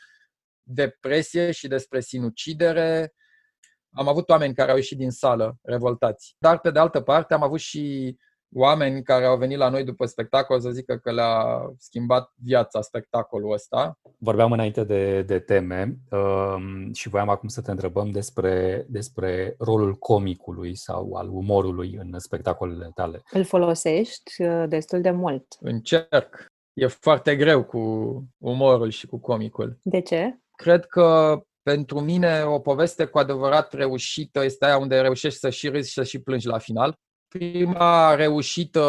depresie 0.68 1.50
și 1.50 1.68
despre 1.68 2.00
sinucidere. 2.00 3.12
Am 3.92 4.08
avut 4.08 4.28
oameni 4.28 4.54
care 4.54 4.70
au 4.70 4.76
ieșit 4.76 4.98
din 4.98 5.10
sală 5.10 5.58
revoltați. 5.62 6.34
Dar, 6.38 6.58
pe 6.58 6.70
de 6.70 6.78
altă 6.78 7.00
parte, 7.00 7.34
am 7.34 7.42
avut 7.42 7.60
și 7.60 8.16
oameni 8.54 9.02
care 9.02 9.24
au 9.24 9.36
venit 9.36 9.58
la 9.58 9.68
noi 9.68 9.84
după 9.84 10.06
spectacol 10.06 10.60
să 10.60 10.70
zică 10.70 10.96
că 10.96 11.12
le-a 11.12 11.44
schimbat 11.78 12.32
viața 12.34 12.80
spectacolul 12.80 13.52
ăsta. 13.52 13.98
Vorbeam 14.18 14.52
înainte 14.52 14.84
de, 14.84 15.22
de 15.22 15.38
teme 15.38 15.96
um, 16.10 16.92
și 16.92 17.08
voiam 17.08 17.28
acum 17.28 17.48
să 17.48 17.62
te 17.62 17.70
întrebăm 17.70 18.10
despre, 18.10 18.86
despre 18.88 19.54
rolul 19.58 19.94
comicului 19.94 20.74
sau 20.74 21.12
al 21.12 21.28
umorului 21.28 21.94
în 22.00 22.18
spectacolele 22.18 22.90
tale. 22.94 23.22
Îl 23.30 23.44
folosești 23.44 24.42
uh, 24.42 24.64
destul 24.68 25.00
de 25.00 25.10
mult. 25.10 25.46
Încerc. 25.60 26.46
E 26.72 26.86
foarte 26.86 27.36
greu 27.36 27.64
cu 27.64 27.78
umorul 28.38 28.90
și 28.90 29.06
cu 29.06 29.18
comicul. 29.18 29.78
De 29.82 30.00
ce? 30.00 30.38
Cred 30.62 30.86
că 30.86 31.38
pentru 31.62 32.00
mine 32.00 32.42
o 32.44 32.58
poveste 32.58 33.04
cu 33.04 33.18
adevărat 33.18 33.72
reușită 33.72 34.44
este 34.44 34.64
aia 34.64 34.78
unde 34.78 35.00
reușești 35.00 35.38
să 35.38 35.50
și 35.50 35.68
râzi 35.68 35.88
și 35.88 35.94
să 35.94 36.02
și 36.02 36.18
plângi 36.18 36.46
la 36.46 36.58
final. 36.58 36.98
Prima 37.28 38.14
reușită 38.14 38.80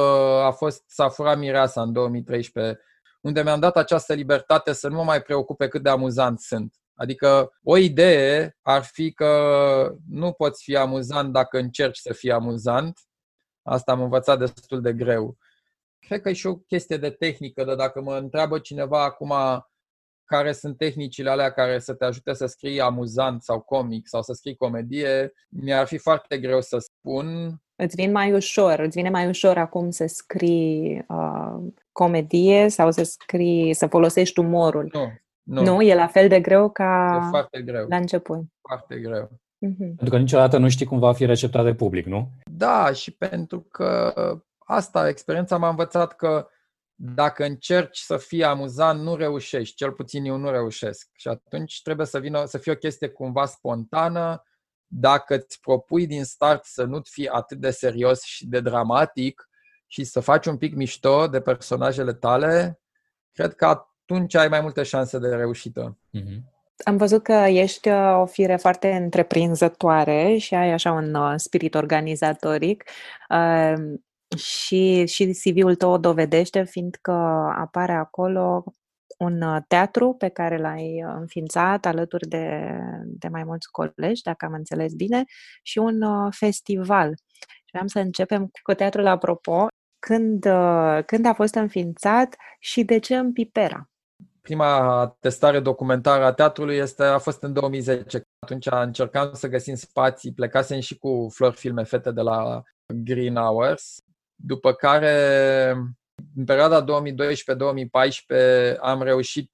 a 0.44 0.52
fost 0.52 0.84
Safura 0.88 1.36
Mireasa 1.36 1.82
în 1.82 1.94
2013, 1.94 2.80
unde 3.22 3.42
mi-am 3.42 3.60
dat 3.60 3.78
această 3.78 4.14
libertate 4.14 4.74
să 4.74 4.88
nu 4.88 4.96
mă 4.96 5.04
mai 5.04 5.22
preocupe 5.22 5.68
cât 5.68 5.84
de 5.84 5.90
amuzant 5.90 6.40
sunt. 6.40 6.76
Adică 6.96 7.52
o 7.64 7.78
idee 7.78 8.58
ar 8.62 8.84
fi 8.84 9.12
că 9.12 9.96
nu 10.10 10.32
poți 10.32 10.64
fi 10.64 10.76
amuzant 10.76 11.34
dacă 11.34 11.58
încerci 11.58 11.98
să 11.98 12.14
fii 12.14 12.32
amuzant. 12.32 13.00
Asta 13.62 13.92
am 13.92 14.02
învățat 14.02 14.40
destul 14.40 14.82
de 14.82 14.94
greu. 14.94 15.38
Cred 16.00 16.22
că 16.22 16.30
e 16.30 16.34
și 16.34 16.48
o 16.48 16.56
chestie 16.56 16.98
de 16.98 17.10
tehnică, 17.10 17.64
dar 17.64 17.76
dacă 17.76 18.02
mă 18.02 18.16
întreabă 18.16 18.60
cineva 18.60 19.04
acum 19.04 19.34
care 20.30 20.52
sunt 20.52 20.78
tehnicile 20.78 21.30
alea 21.30 21.52
care 21.52 21.80
să 21.80 21.94
te 21.94 22.06
ajute 22.06 22.34
să 22.34 22.46
scrii 22.46 22.82
amuzant 22.82 23.44
sau 23.44 23.60
comic 23.60 24.08
sau 24.08 24.22
să 24.22 24.34
scrii 24.34 24.56
comedie, 24.56 25.34
mi-ar 25.50 25.86
fi 25.86 25.98
foarte 25.98 26.38
greu 26.38 26.62
să 26.62 26.78
spun 26.78 27.60
îți 27.82 27.96
vin 27.96 28.12
mai 28.12 28.34
ușor, 28.34 28.80
îți 28.80 28.98
vine 28.98 29.10
mai 29.10 29.28
ușor 29.28 29.58
acum 29.58 29.90
să 29.90 30.06
scrii 30.08 31.06
uh, 31.08 31.56
comedie 31.92 32.70
sau 32.70 32.92
să 32.92 33.04
scrii, 33.04 33.74
să 33.74 33.88
folosești 33.88 34.40
umorul. 34.40 34.90
Nu, 34.94 35.12
nu. 35.44 35.64
Nu, 35.64 35.82
e 35.82 35.96
la 35.96 36.08
fel 36.08 36.28
de 36.28 36.40
greu 36.40 36.70
ca 36.70 37.22
e 37.26 37.30
foarte 37.30 37.62
greu. 37.62 37.86
la 37.88 37.96
început. 37.96 38.40
Foarte 38.62 38.96
greu. 38.96 39.26
Uh-huh. 39.26 39.78
Pentru 39.78 40.10
că 40.10 40.18
niciodată 40.18 40.58
nu 40.58 40.70
știi 40.70 40.86
cum 40.86 41.00
va 41.00 41.14
fi 41.14 41.26
receptat 41.26 41.64
de 41.64 41.74
public, 41.74 42.06
nu? 42.06 42.30
Da, 42.52 42.92
și 42.92 43.12
pentru 43.12 43.60
că 43.60 44.14
asta, 44.58 45.08
experiența 45.08 45.58
m-a 45.58 45.70
învățat 45.70 46.16
că 46.16 46.48
dacă 47.02 47.44
încerci 47.44 47.98
să 47.98 48.18
fii 48.18 48.44
amuzant, 48.44 49.02
nu 49.02 49.16
reușești. 49.16 49.76
Cel 49.76 49.92
puțin 49.92 50.26
eu 50.26 50.38
nu 50.38 50.52
reușesc. 50.52 51.10
Și 51.14 51.28
atunci 51.28 51.82
trebuie 51.82 52.06
să 52.06 52.20
vină, 52.20 52.46
să 52.46 52.58
fie 52.58 52.72
o 52.72 52.76
chestie 52.76 53.10
cumva 53.10 53.46
spontană, 53.46 54.44
dacă 54.86 55.36
îți 55.36 55.60
propui 55.60 56.08
din 56.08 56.24
start 56.24 56.66
să 56.66 56.84
nu-ți 56.84 57.12
fii 57.12 57.28
atât 57.28 57.58
de 57.58 57.70
serios 57.70 58.22
și 58.22 58.48
de 58.48 58.60
dramatic 58.60 59.50
și 59.88 60.04
să 60.04 60.20
faci 60.20 60.46
un 60.46 60.58
pic 60.58 60.76
mișto 60.76 61.28
de 61.28 61.42
personajele 61.42 62.14
tale, 62.14 62.80
cred 63.34 63.56
că 63.56 63.66
atunci 63.66 64.36
ai 64.36 64.48
mai 64.48 64.62
multe 64.62 64.84
șanse 64.84 65.20
de 65.20 65.28
reușită. 65.28 65.98
Mm-hmm. 66.18 66.58
Am 66.84 66.98
văzut 66.98 67.24
că 67.24 67.34
ești 67.34 67.90
uh, 67.90 68.20
o 68.22 68.26
fire 68.26 68.56
foarte 68.56 68.92
întreprinzătoare 68.92 70.38
și 70.38 70.56
ai 70.56 70.72
așa 70.72 70.92
un 70.92 71.14
uh, 71.14 71.34
spirit 71.36 71.76
organizatoric 71.76 72.84
uh, 73.30 73.74
și, 74.38 75.06
și 75.06 75.26
CV-ul 75.44 75.76
tău 75.76 75.92
o 75.92 75.98
dovedește, 75.98 76.64
fiindcă 76.64 77.12
apare 77.58 77.94
acolo 77.94 78.64
un 79.20 79.42
uh, 79.42 79.58
teatru 79.68 80.14
pe 80.14 80.28
care 80.28 80.58
l-ai 80.58 81.04
uh, 81.04 81.14
înființat 81.20 81.86
alături 81.86 82.28
de, 82.28 82.78
de 83.06 83.28
mai 83.28 83.44
mulți 83.44 83.72
colegi, 83.72 84.22
dacă 84.22 84.46
am 84.46 84.54
înțeles 84.54 84.94
bine, 84.94 85.24
și 85.62 85.78
un 85.78 86.02
uh, 86.02 86.34
festival. 86.36 87.14
Și 87.66 87.76
am 87.80 87.88
să 87.88 88.00
începem 88.00 88.50
cu 88.64 88.74
teatrul 88.74 89.08
apropo. 89.08 89.68
Când, 90.00 90.42
când 91.06 91.26
a 91.26 91.34
fost 91.34 91.56
înființat 91.56 92.36
și 92.60 92.84
de 92.84 92.98
ce 92.98 93.18
în 93.18 93.34
Pipera? 93.34 93.90
Prima 94.42 95.08
testare 95.20 95.60
documentară 95.60 96.26
a 96.26 96.34
teatrului 96.34 96.76
este, 96.76 97.04
a 97.04 97.18
fost 97.18 97.44
în 97.44 97.54
2010. 97.54 98.22
Atunci 98.40 98.68
încercam 98.70 99.34
să 99.34 99.48
găsim 99.48 99.76
spații, 99.76 100.34
plecasem 100.34 100.80
și 100.80 100.98
cu 100.98 101.28
Flor 101.34 101.54
Filme 101.54 101.84
Fete 101.84 102.12
de 102.12 102.22
la 102.22 102.62
Green 102.94 103.36
Hours, 103.36 103.98
după 104.46 104.74
care 104.74 105.72
în 106.36 106.46
perioada 106.46 106.86
2012-2014 106.86 106.86
am 108.80 109.02
reușit 109.02 109.52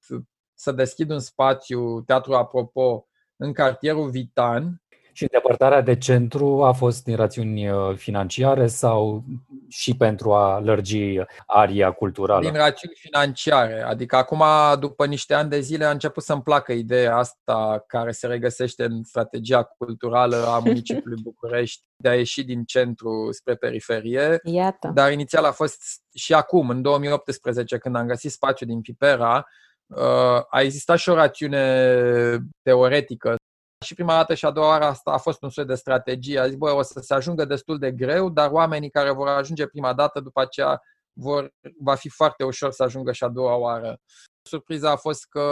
să 0.53 0.71
deschid 0.71 1.09
un 1.09 1.19
spațiu, 1.19 2.01
Teatru 2.01 2.33
Apropo, 2.33 3.07
în 3.35 3.53
cartierul 3.53 4.09
Vitan, 4.09 4.83
și 5.15 5.23
îndepărtarea 5.23 5.81
de 5.81 5.97
centru 5.97 6.63
a 6.63 6.71
fost 6.71 7.03
din 7.03 7.15
rațiuni 7.15 7.69
uh, 7.69 7.95
financiare 7.95 8.67
sau 8.67 9.23
și 9.69 9.95
pentru 9.97 10.33
a 10.33 10.59
lărgi 10.59 11.19
aria 11.45 11.91
culturală? 11.91 12.41
Din 12.41 12.53
rațiuni 12.53 12.95
financiare. 12.95 13.81
Adică 13.81 14.15
acum, 14.15 14.43
după 14.79 15.05
niște 15.05 15.33
ani 15.33 15.49
de 15.49 15.59
zile, 15.59 15.85
a 15.85 15.91
început 15.91 16.23
să-mi 16.23 16.41
placă 16.41 16.71
ideea 16.71 17.17
asta 17.17 17.83
care 17.87 18.11
se 18.11 18.27
regăsește 18.27 18.83
în 18.83 19.03
strategia 19.03 19.63
culturală 19.63 20.45
a 20.47 20.59
municipiului 20.59 21.21
București 21.29 21.83
de 21.95 22.09
a 22.09 22.15
ieși 22.15 22.43
din 22.43 22.63
centru 22.63 23.27
spre 23.31 23.55
periferie. 23.55 24.39
Iată. 24.43 24.91
Dar 24.93 25.11
inițial 25.11 25.45
a 25.45 25.51
fost 25.51 25.81
și 26.13 26.33
acum, 26.33 26.69
în 26.69 26.81
2018, 26.81 27.77
când 27.77 27.95
am 27.95 28.07
găsit 28.07 28.31
spațiu 28.31 28.65
din 28.65 28.81
Pipera, 28.81 29.45
uh, 29.85 30.41
a 30.49 30.61
existat 30.61 30.97
și 30.97 31.09
o 31.09 31.13
rațiune 31.13 31.87
teoretică 32.61 33.35
și 33.85 33.93
prima 33.93 34.13
dată 34.13 34.33
și 34.33 34.45
a 34.45 34.51
doua 34.51 34.67
oară 34.67 34.85
asta 34.85 35.11
a 35.11 35.17
fost 35.17 35.43
un 35.43 35.49
soi 35.49 35.65
de 35.65 35.75
strategie. 35.75 36.39
A 36.39 36.47
zis, 36.47 36.55
bă, 36.55 36.71
o 36.71 36.81
să 36.81 36.99
se 36.99 37.13
ajungă 37.13 37.45
destul 37.45 37.77
de 37.77 37.91
greu, 37.91 38.29
dar 38.29 38.51
oamenii 38.51 38.89
care 38.89 39.11
vor 39.11 39.27
ajunge 39.27 39.67
prima 39.67 39.93
dată, 39.93 40.19
după 40.19 40.41
aceea 40.41 40.81
vor, 41.13 41.53
va 41.79 41.95
fi 41.95 42.09
foarte 42.09 42.43
ușor 42.43 42.71
să 42.71 42.83
ajungă 42.83 43.11
și 43.11 43.23
a 43.23 43.29
doua 43.29 43.55
oară. 43.55 43.99
Surpriza 44.49 44.91
a 44.91 44.95
fost 44.95 45.25
că 45.25 45.43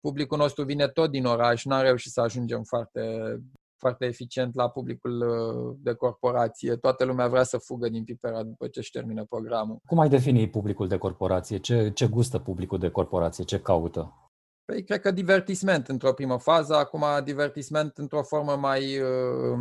publicul 0.00 0.38
nostru 0.38 0.64
vine 0.64 0.88
tot 0.88 1.10
din 1.10 1.24
oraș, 1.24 1.64
n-am 1.64 1.82
reușit 1.82 2.12
să 2.12 2.20
ajungem 2.20 2.62
foarte, 2.62 3.36
foarte 3.76 4.04
eficient 4.06 4.54
la 4.54 4.68
publicul 4.68 5.20
uh, 5.20 5.76
de 5.82 5.94
corporație. 5.94 6.76
Toată 6.76 7.04
lumea 7.04 7.28
vrea 7.28 7.42
să 7.42 7.58
fugă 7.58 7.88
din 7.88 8.04
Pipera 8.04 8.42
după 8.42 8.68
ce 8.68 8.78
își 8.78 8.90
termină 8.90 9.24
programul. 9.24 9.78
Cum 9.86 9.98
ai 9.98 10.08
defini 10.08 10.48
publicul 10.48 10.88
de 10.88 10.96
corporație? 10.96 11.58
Ce, 11.58 11.90
ce 11.90 12.06
gustă 12.06 12.38
publicul 12.38 12.78
de 12.78 12.90
corporație? 12.90 13.44
Ce 13.44 13.60
caută? 13.60 14.27
Păi, 14.72 14.84
cred 14.84 15.00
că 15.00 15.10
divertisment 15.10 15.88
într-o 15.88 16.12
primă 16.12 16.38
fază, 16.38 16.74
acum 16.74 17.04
divertisment 17.24 17.98
într-o 17.98 18.22
formă 18.22 18.56
mai 18.56 19.00
uh, 19.00 19.58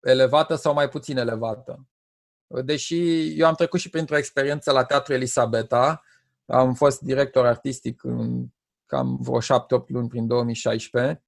elevată 0.00 0.54
sau 0.54 0.74
mai 0.74 0.88
puțin 0.88 1.16
elevată. 1.16 1.88
Deși 2.64 3.28
eu 3.40 3.46
am 3.46 3.54
trecut 3.54 3.80
și 3.80 3.90
printr-o 3.90 4.16
experiență 4.16 4.72
la 4.72 4.84
Teatru 4.84 5.12
Elisabeta, 5.12 6.02
am 6.46 6.74
fost 6.74 7.00
director 7.00 7.46
artistic 7.46 8.04
în 8.04 8.46
cam 8.86 9.18
vreo 9.20 9.40
7-8 9.40 9.44
luni 9.86 10.08
prin 10.08 10.26
2016. 10.26 11.24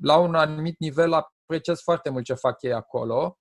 La 0.00 0.16
un 0.16 0.34
anumit 0.34 0.78
nivel 0.78 1.12
apreciez 1.12 1.80
foarte 1.80 2.10
mult 2.10 2.24
ce 2.24 2.34
fac 2.34 2.62
ei 2.62 2.72
acolo, 2.72 3.38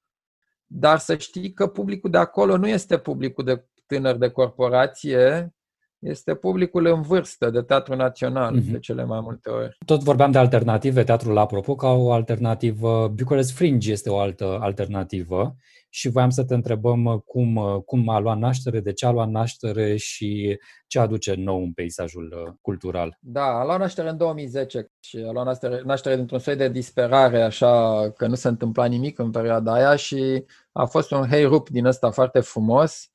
dar 0.65 1.00
să 1.00 1.17
știi 1.17 1.53
că 1.53 1.67
publicul 1.67 2.10
de 2.10 2.17
acolo 2.17 2.57
nu 2.57 2.67
este 2.67 3.00
publicul 3.00 3.43
de 3.43 3.67
tânăr 3.86 4.15
de 4.15 4.29
corporație, 4.29 5.55
este 6.00 6.36
publicul 6.36 6.86
în 6.86 7.01
vârstă 7.01 7.50
de 7.50 7.62
teatru 7.62 7.96
național 7.96 8.60
mm-hmm. 8.60 8.72
de 8.72 8.80
cele 8.80 9.04
mai 9.04 9.20
multe 9.22 9.50
ori. 9.50 9.77
Tot 9.86 10.04
vorbeam 10.04 10.32
de 10.32 10.38
alternative, 10.38 11.04
teatrul 11.04 11.38
apropo 11.38 11.75
ca 11.75 11.89
o 11.89 12.12
alternativă, 12.12 13.08
Bucharest 13.16 13.51
Fringe 13.51 13.92
este 13.92 14.10
o 14.10 14.20
altă 14.20 14.58
alternativă 14.62 15.56
și 15.89 16.10
voiam 16.10 16.30
să 16.30 16.44
te 16.44 16.54
întrebăm 16.54 17.24
cum, 17.25 17.82
cum 17.86 18.10
a 18.10 18.20
luat 18.20 18.38
naștere, 18.38 18.80
de 18.80 18.94
ce 18.94 19.06
a 19.06 19.12
luat 19.12 19.30
naștere 19.30 19.96
și 19.96 20.60
ce 20.88 21.00
aduce 21.00 21.34
nou 21.34 21.63
în 21.63 21.74
peisajul 21.74 22.34
uh, 22.46 22.54
cultural. 22.62 23.18
Da, 23.20 23.46
a 23.46 23.66
luat 23.66 23.80
naștere 23.80 24.10
în 24.10 24.18
2010 24.18 24.92
și 25.00 25.25
a 25.27 25.32
luat 25.32 25.46
naștere, 25.46 25.82
naștere 25.86 26.16
dintr-un 26.16 26.39
soi 26.39 26.56
de 26.56 26.70
disperare, 26.70 27.42
așa 27.42 28.01
că 28.12 28.27
nu 28.27 28.36
se 28.36 28.48
întâmpla 28.48 28.86
nimic 28.86 29.20
în 29.20 29.32
perioada 29.32 29.74
aia 29.74 29.96
și 29.96 30.44
a 30.72 30.86
fost 30.86 31.12
un 31.12 31.27
hey 31.27 31.44
rup 31.44 31.70
din 31.70 31.86
ăsta 31.86 32.12
foarte 32.12 32.39
frumos 32.39 33.12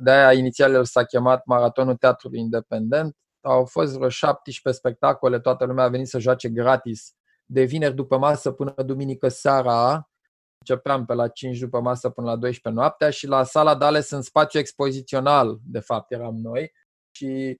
de-aia 0.00 0.32
inițial 0.32 0.74
el 0.74 0.84
s-a 0.84 1.04
chemat 1.04 1.44
Maratonul 1.46 1.96
Teatrului 1.96 2.38
Independent. 2.38 3.16
Au 3.40 3.64
fost 3.64 3.94
vreo 3.94 4.08
17 4.08 4.82
spectacole, 4.82 5.40
toată 5.40 5.64
lumea 5.64 5.84
a 5.84 5.88
venit 5.88 6.08
să 6.08 6.18
joace 6.18 6.48
gratis 6.48 7.14
de 7.46 7.62
vineri 7.62 7.94
după 7.94 8.18
masă 8.18 8.52
până 8.52 8.74
duminică 8.76 9.28
seara. 9.28 10.10
Începeam 10.58 11.04
pe 11.04 11.14
la 11.14 11.28
5 11.28 11.58
după 11.58 11.80
masă 11.80 12.10
până 12.10 12.26
la 12.26 12.36
12 12.36 12.82
noaptea 12.82 13.10
și 13.10 13.26
la 13.26 13.44
sala 13.44 13.74
Dales 13.74 14.10
în 14.10 14.22
spațiu 14.22 14.58
expozițional, 14.58 15.58
de 15.64 15.78
fapt, 15.80 16.12
eram 16.12 16.34
noi. 16.34 16.72
Și 17.10 17.58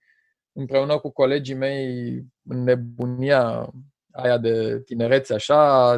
împreună 0.52 0.98
cu 0.98 1.10
colegii 1.10 1.54
mei, 1.54 2.14
în 2.48 2.62
nebunia 2.62 3.70
aia 4.12 4.38
de 4.38 4.80
tinerețe, 4.80 5.34
așa, 5.34 5.92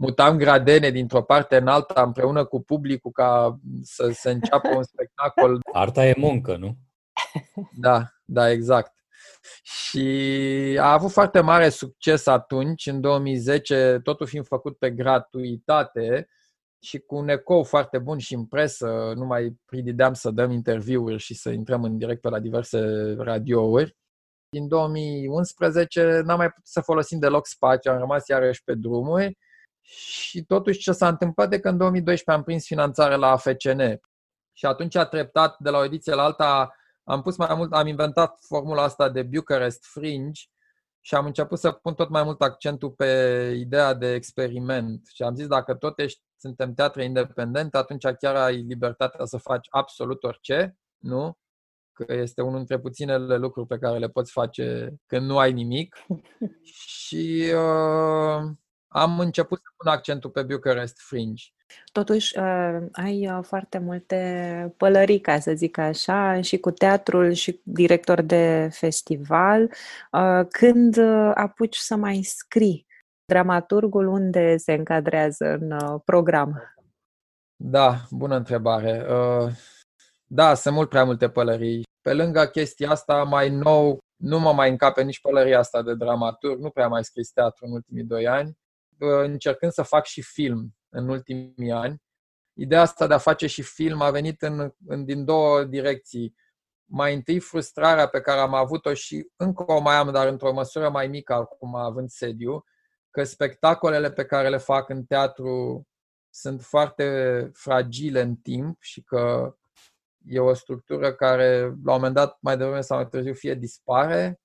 mutam 0.00 0.36
gradene 0.36 0.90
dintr-o 0.90 1.22
parte 1.22 1.56
în 1.56 1.66
alta 1.66 2.02
împreună 2.02 2.44
cu 2.44 2.62
publicul 2.62 3.10
ca 3.10 3.58
să 3.82 4.10
se 4.12 4.30
înceapă 4.30 4.68
un 4.68 4.82
spectacol. 4.82 5.58
Arta 5.72 6.06
e 6.06 6.14
muncă, 6.16 6.56
nu? 6.56 6.76
Da, 7.76 8.12
da, 8.24 8.50
exact. 8.50 8.94
Și 9.62 10.06
a 10.80 10.92
avut 10.92 11.10
foarte 11.10 11.40
mare 11.40 11.68
succes 11.68 12.26
atunci, 12.26 12.86
în 12.86 13.00
2010, 13.00 14.00
totul 14.02 14.26
fiind 14.26 14.46
făcut 14.46 14.78
pe 14.78 14.90
gratuitate 14.90 16.28
și 16.82 16.98
cu 16.98 17.16
un 17.16 17.28
ecou 17.28 17.62
foarte 17.62 17.98
bun 17.98 18.18
și 18.18 18.34
în 18.34 18.46
presă, 18.46 19.12
nu 19.16 19.24
mai 19.24 19.56
pridideam 19.64 20.14
să 20.14 20.30
dăm 20.30 20.50
interviuri 20.50 21.18
și 21.18 21.34
să 21.34 21.50
intrăm 21.50 21.84
în 21.84 21.98
direct 21.98 22.20
pe 22.20 22.28
la 22.28 22.38
diverse 22.38 22.80
radiouri. 23.18 23.96
Din 24.48 24.68
2011 24.68 26.20
n-am 26.24 26.38
mai 26.38 26.48
putut 26.48 26.66
să 26.66 26.80
folosim 26.80 27.18
deloc 27.18 27.46
spațiu, 27.46 27.92
am 27.92 27.98
rămas 27.98 28.26
iarăși 28.26 28.64
pe 28.64 28.74
drumuri 28.74 29.38
și 29.96 30.44
totuși 30.44 30.78
ce 30.78 30.92
s-a 30.92 31.08
întâmplat 31.08 31.48
de 31.48 31.60
că 31.60 31.68
în 31.68 31.76
2012 31.76 32.30
am 32.30 32.42
prins 32.42 32.66
finanțare 32.66 33.14
la 33.14 33.30
AFCN 33.30 34.00
și 34.52 34.66
atunci 34.66 34.94
a 34.94 35.04
treptat 35.04 35.56
de 35.58 35.70
la 35.70 35.78
o 35.78 35.84
ediție 35.84 36.14
la 36.14 36.22
alta 36.22 36.74
am 37.04 37.22
pus 37.22 37.36
mai 37.36 37.54
mult, 37.56 37.72
am 37.72 37.86
inventat 37.86 38.38
formula 38.40 38.82
asta 38.82 39.08
de 39.08 39.22
Bucharest 39.22 39.84
Fringe 39.84 40.42
și 41.00 41.14
am 41.14 41.26
început 41.26 41.58
să 41.58 41.70
pun 41.70 41.94
tot 41.94 42.08
mai 42.08 42.22
mult 42.22 42.42
accentul 42.42 42.90
pe 42.90 43.06
ideea 43.56 43.94
de 43.94 44.14
experiment. 44.14 45.06
Și 45.14 45.22
am 45.22 45.34
zis, 45.34 45.46
dacă 45.46 45.74
tot 45.74 45.98
ești, 45.98 46.22
suntem 46.36 46.74
teatre 46.74 47.04
independente, 47.04 47.76
atunci 47.76 48.04
chiar 48.18 48.36
ai 48.36 48.56
libertatea 48.56 49.24
să 49.24 49.36
faci 49.36 49.66
absolut 49.70 50.22
orice, 50.22 50.76
nu? 50.98 51.38
Că 51.92 52.12
este 52.12 52.42
unul 52.42 52.56
dintre 52.56 52.78
puținele 52.78 53.36
lucruri 53.36 53.66
pe 53.66 53.78
care 53.78 53.98
le 53.98 54.08
poți 54.08 54.32
face 54.32 54.94
când 55.06 55.26
nu 55.26 55.38
ai 55.38 55.52
nimic. 55.52 55.96
și 56.62 57.52
uh, 57.54 58.50
am 58.92 59.18
început 59.18 59.58
să 59.62 59.68
pun 59.76 59.92
accentul 59.92 60.30
pe 60.30 60.42
Bucharest 60.42 61.00
Fringe. 61.00 61.44
Totuși, 61.92 62.38
uh, 62.38 62.78
ai 62.92 63.28
uh, 63.28 63.38
foarte 63.42 63.78
multe 63.78 64.74
pălării, 64.76 65.20
ca 65.20 65.38
să 65.38 65.52
zic 65.54 65.78
așa, 65.78 66.40
și 66.40 66.58
cu 66.58 66.70
teatrul 66.70 67.32
și 67.32 67.60
director 67.64 68.20
de 68.20 68.68
festival. 68.72 69.70
Uh, 70.12 70.46
când 70.48 70.98
apuci 71.34 71.76
să 71.76 71.96
mai 71.96 72.22
scrii, 72.22 72.86
dramaturgul 73.24 74.06
unde 74.06 74.56
se 74.56 74.72
încadrează 74.72 75.44
în 75.44 75.98
program? 76.04 76.74
Da, 77.56 77.96
bună 78.10 78.36
întrebare. 78.36 79.06
Da, 80.26 80.54
sunt 80.54 80.74
mult 80.74 80.88
prea 80.88 81.04
multe 81.04 81.28
pălării. 81.28 81.82
Pe 82.00 82.12
lângă 82.12 82.44
chestia 82.44 82.90
asta, 82.90 83.22
mai 83.22 83.50
nou, 83.50 83.98
nu 84.16 84.38
mă 84.38 84.52
mai 84.52 84.70
încape 84.70 85.02
nici 85.02 85.20
pălăria 85.20 85.58
asta 85.58 85.82
de 85.82 85.94
dramaturg, 85.94 86.60
nu 86.60 86.70
prea 86.70 86.88
mai 86.88 87.04
scris 87.04 87.30
teatru 87.30 87.66
în 87.66 87.72
ultimii 87.72 88.04
doi 88.04 88.26
ani, 88.26 88.58
încercând 89.00 89.72
să 89.72 89.82
fac 89.82 90.04
și 90.04 90.22
film 90.22 90.76
în 90.88 91.08
ultimii 91.08 91.72
ani. 91.72 92.02
Ideea 92.52 92.80
asta 92.80 93.06
de 93.06 93.14
a 93.14 93.18
face 93.18 93.46
și 93.46 93.62
film 93.62 94.00
a 94.00 94.10
venit 94.10 94.42
în, 94.42 94.70
în, 94.86 95.04
din 95.04 95.24
două 95.24 95.64
direcții. 95.64 96.34
Mai 96.84 97.14
întâi 97.14 97.38
frustrarea 97.40 98.06
pe 98.08 98.20
care 98.20 98.40
am 98.40 98.54
avut-o 98.54 98.94
și 98.94 99.30
încă 99.36 99.72
o 99.72 99.80
mai 99.80 99.94
am, 99.94 100.12
dar 100.12 100.26
într-o 100.26 100.52
măsură 100.52 100.90
mai 100.90 101.06
mică 101.06 101.32
acum 101.32 101.74
având 101.74 102.08
sediu, 102.08 102.64
că 103.10 103.24
spectacolele 103.24 104.10
pe 104.10 104.24
care 104.24 104.48
le 104.48 104.56
fac 104.56 104.88
în 104.88 105.04
teatru 105.04 105.84
sunt 106.32 106.62
foarte 106.62 107.50
fragile 107.52 108.20
în 108.20 108.36
timp 108.36 108.82
și 108.82 109.02
că 109.02 109.54
e 110.26 110.40
o 110.40 110.54
structură 110.54 111.14
care, 111.14 111.60
la 111.60 111.68
un 111.68 111.76
moment 111.84 112.14
dat, 112.14 112.36
mai 112.40 112.56
devreme 112.56 112.80
sau 112.80 112.96
mai 112.96 113.08
târziu, 113.08 113.34
fie 113.34 113.54
dispare, 113.54 114.40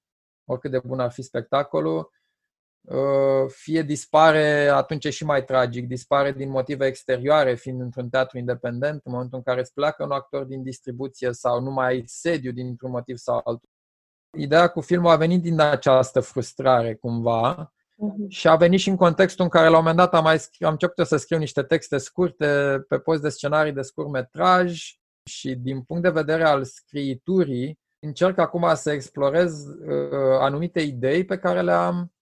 oricât 0.46 0.72
de 0.72 0.80
bun 0.80 1.00
ar 1.00 1.12
fi 1.12 1.22
spectacolul, 1.22 1.98
Uh, 1.98 2.15
fie 3.48 3.82
dispare, 3.82 4.68
atunci 4.68 5.06
e 5.06 5.10
și 5.10 5.26
mai 5.26 5.44
tragic, 5.44 5.88
dispare 5.88 6.32
din 6.32 6.50
motive 6.50 6.86
exterioare, 6.86 7.56
fiind 7.56 7.82
într-un 7.82 8.10
teatru 8.10 8.38
independent, 8.38 9.02
în 9.04 9.12
momentul 9.12 9.38
în 9.38 9.44
care 9.44 9.60
îți 9.60 9.74
pleacă 9.74 10.04
un 10.04 10.12
actor 10.12 10.44
din 10.44 10.64
distribuție 10.64 11.32
sau 11.32 11.62
nu 11.62 11.72
mai 11.72 11.88
ai 11.88 12.04
sediu 12.06 12.52
dintr-un 12.52 12.92
motiv 12.92 13.18
sau 13.18 13.42
altul. 13.44 13.70
Ideea 14.38 14.68
cu 14.68 14.82
filmul 14.82 15.10
a 15.10 15.16
venit 15.16 15.42
din 15.42 15.60
această 15.60 16.20
frustrare, 16.20 16.96
cumva, 16.96 17.74
uh-huh. 17.74 18.28
și 18.28 18.48
a 18.48 18.56
venit 18.56 18.80
și 18.80 18.90
în 18.90 18.96
contextul 18.96 19.44
în 19.44 19.50
care, 19.50 19.68
la 19.68 19.78
un 19.78 19.78
moment 19.78 19.98
dat, 19.98 20.14
am, 20.14 20.24
mai 20.24 20.38
scri- 20.38 20.66
am 20.66 20.72
început 20.72 21.08
să 21.08 21.18
scriu 21.18 21.38
niște 21.38 21.64
texte 21.64 21.98
scurte 21.98 22.80
pe 22.88 22.98
post 22.98 23.22
de 23.22 23.30
scenarii 23.30 23.74
de 23.74 23.82
scurt 23.82 24.10
metraj 24.10 24.82
și, 25.30 25.56
din 25.56 25.82
punct 25.82 26.04
de 26.04 26.10
vedere 26.10 26.44
al 26.44 26.64
scriiturii, 26.64 27.80
încerc 28.00 28.38
acum 28.38 28.72
să 28.76 28.92
explorez 28.92 29.66
uh, 29.66 30.38
anumite 30.40 30.82
idei 30.82 31.26
pe 31.26 31.38
care 31.38 31.62
le 31.62 31.72
am 31.72 32.15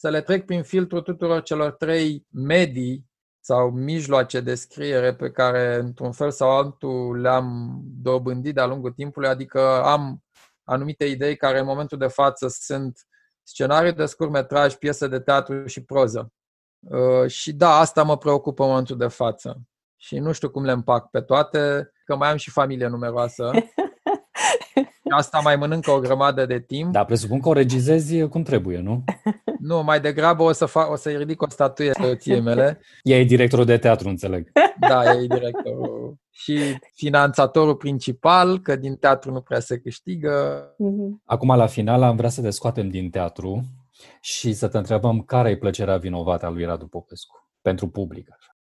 să 0.00 0.08
le 0.08 0.20
trec 0.20 0.44
prin 0.44 0.62
filtrul 0.62 1.00
tuturor 1.00 1.42
celor 1.42 1.70
trei 1.70 2.26
medii 2.30 3.06
sau 3.40 3.70
mijloace 3.70 4.40
de 4.40 4.54
scriere 4.54 5.14
pe 5.14 5.30
care, 5.30 5.74
într-un 5.74 6.12
fel 6.12 6.30
sau 6.30 6.50
altul, 6.50 7.20
le-am 7.20 7.80
dobândit 7.84 8.54
de-a 8.54 8.66
lungul 8.66 8.92
timpului, 8.92 9.28
adică 9.28 9.82
am 9.82 10.22
anumite 10.64 11.04
idei 11.04 11.36
care, 11.36 11.58
în 11.58 11.64
momentul 11.64 11.98
de 11.98 12.06
față, 12.06 12.48
sunt 12.48 12.98
scenarii 13.42 13.92
de 13.92 14.06
scurtmetraj, 14.06 14.74
piese 14.74 15.08
de 15.08 15.20
teatru 15.20 15.66
și 15.66 15.84
proză. 15.84 16.32
Uh, 16.78 17.26
și 17.26 17.52
da, 17.52 17.78
asta 17.78 18.02
mă 18.02 18.18
preocupă 18.18 18.62
în 18.62 18.68
momentul 18.68 18.96
de 18.96 19.08
față. 19.08 19.60
Și 19.96 20.18
nu 20.18 20.32
știu 20.32 20.50
cum 20.50 20.64
le 20.64 20.72
împac 20.72 21.10
pe 21.10 21.20
toate, 21.20 21.92
că 22.04 22.16
mai 22.16 22.30
am 22.30 22.36
și 22.36 22.50
familie 22.50 22.86
numeroasă. 22.86 23.50
Asta 25.10 25.38
mai 25.38 25.56
mănâncă 25.56 25.90
o 25.90 25.98
grămadă 25.98 26.46
de 26.46 26.60
timp. 26.60 26.92
Da, 26.92 27.04
presupun 27.04 27.40
că 27.40 27.48
o 27.48 27.52
regizezi 27.52 28.28
cum 28.28 28.42
trebuie, 28.42 28.78
nu? 28.78 29.04
Nu, 29.60 29.82
mai 29.82 30.00
degrabă 30.00 30.42
o, 30.42 30.52
să 30.52 30.66
fac, 30.66 30.90
o 30.90 30.96
să-i 30.96 31.16
ridic 31.16 31.42
o 31.42 31.46
statuie 31.48 31.92
soției 32.00 32.40
mele. 32.40 32.80
Ea 33.02 33.18
e 33.18 33.24
directorul 33.24 33.64
de 33.64 33.78
teatru, 33.78 34.08
înțeleg. 34.08 34.50
Da, 34.88 35.04
ea 35.04 35.12
e 35.12 35.26
directorul. 35.26 36.16
Și 36.30 36.58
finanțatorul 36.94 37.76
principal, 37.76 38.60
că 38.60 38.76
din 38.76 38.96
teatru 38.96 39.32
nu 39.32 39.40
prea 39.40 39.60
se 39.60 39.78
câștigă. 39.78 40.64
Mhm. 40.78 41.22
Acum, 41.24 41.56
la 41.56 41.66
final, 41.66 42.02
am 42.02 42.16
vrea 42.16 42.28
să 42.28 42.42
te 42.42 42.50
scoatem 42.50 42.88
din 42.88 43.10
teatru 43.10 43.64
și 44.20 44.52
să 44.52 44.68
te 44.68 44.76
întrebăm 44.76 45.20
care 45.20 45.50
e 45.50 45.56
plăcerea 45.56 45.96
vinovată 45.96 46.46
a 46.46 46.50
lui 46.50 46.64
Radu 46.64 46.86
Popescu 46.86 47.48
pentru 47.62 47.88
public. 47.88 48.28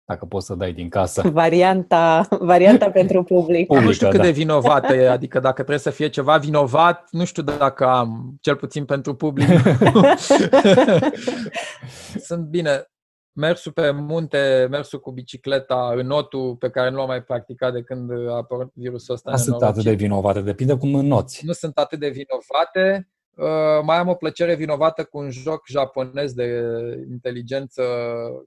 Dacă 0.06 0.26
poți 0.26 0.46
să 0.46 0.54
dai 0.54 0.72
din 0.72 0.88
casă. 0.88 1.28
Varianta, 1.42 2.26
varianta 2.30 2.90
pentru 3.00 3.22
public. 3.22 3.66
Publică, 3.66 3.86
nu 3.86 3.92
știu 3.92 4.08
cât 4.08 4.16
da. 4.16 4.24
de 4.24 4.30
vinovată 4.30 4.94
e, 4.94 5.10
adică 5.10 5.40
dacă 5.40 5.54
trebuie 5.54 5.78
să 5.78 5.90
fie 5.90 6.08
ceva 6.08 6.36
vinovat, 6.36 7.08
nu 7.10 7.24
știu 7.24 7.42
dacă 7.42 7.86
am, 7.86 8.36
cel 8.40 8.56
puțin 8.56 8.84
pentru 8.84 9.14
public. 9.14 9.48
Sunt 12.28 12.46
bine, 12.46 12.84
mersul 13.32 13.72
pe 13.72 13.90
munte, 13.90 14.66
mersul 14.70 15.00
cu 15.00 15.12
bicicleta, 15.12 15.92
înotul 15.96 16.56
pe 16.56 16.70
care 16.70 16.90
nu 16.90 16.96
l-am 16.96 17.06
mai 17.06 17.22
practicat 17.22 17.72
de 17.72 17.82
când 17.82 18.10
a 18.28 18.34
apărut 18.34 18.72
virusul 18.74 19.14
ăsta. 19.14 19.30
Nu 19.30 19.36
sunt 19.36 19.62
atât 19.62 19.84
de 19.84 19.92
vinovate, 19.92 20.40
depinde 20.40 20.76
cum 20.76 20.94
înnoți. 20.94 21.46
Nu 21.46 21.52
sunt 21.52 21.78
atât 21.78 21.98
de 21.98 22.08
vinovate. 22.08 23.08
Uh, 23.36 23.82
mai 23.82 23.96
am 23.96 24.08
o 24.08 24.14
plăcere 24.14 24.54
vinovată 24.54 25.04
cu 25.04 25.18
un 25.18 25.30
joc 25.30 25.66
japonez 25.66 26.32
de 26.32 26.46
inteligență 27.10 27.82